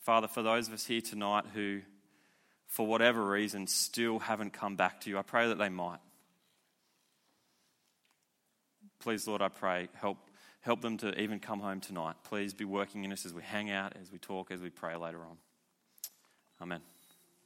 Father, 0.00 0.28
for 0.28 0.42
those 0.42 0.68
of 0.68 0.74
us 0.74 0.84
here 0.84 1.00
tonight 1.00 1.44
who, 1.54 1.80
for 2.66 2.86
whatever 2.86 3.24
reason, 3.24 3.66
still 3.66 4.18
haven't 4.18 4.52
come 4.52 4.76
back 4.76 5.00
to 5.00 5.10
you, 5.10 5.16
I 5.16 5.22
pray 5.22 5.48
that 5.48 5.56
they 5.56 5.70
might. 5.70 6.00
Please, 9.00 9.26
Lord, 9.26 9.40
I 9.40 9.48
pray, 9.48 9.88
help, 9.94 10.18
help 10.60 10.82
them 10.82 10.98
to 10.98 11.18
even 11.18 11.40
come 11.40 11.60
home 11.60 11.80
tonight. 11.80 12.16
Please 12.24 12.52
be 12.52 12.66
working 12.66 13.04
in 13.04 13.12
us 13.12 13.24
as 13.24 13.32
we 13.32 13.42
hang 13.42 13.70
out, 13.70 13.94
as 14.00 14.12
we 14.12 14.18
talk, 14.18 14.50
as 14.50 14.60
we 14.60 14.68
pray 14.68 14.96
later 14.96 15.20
on. 15.20 15.38
Amen. 16.60 16.80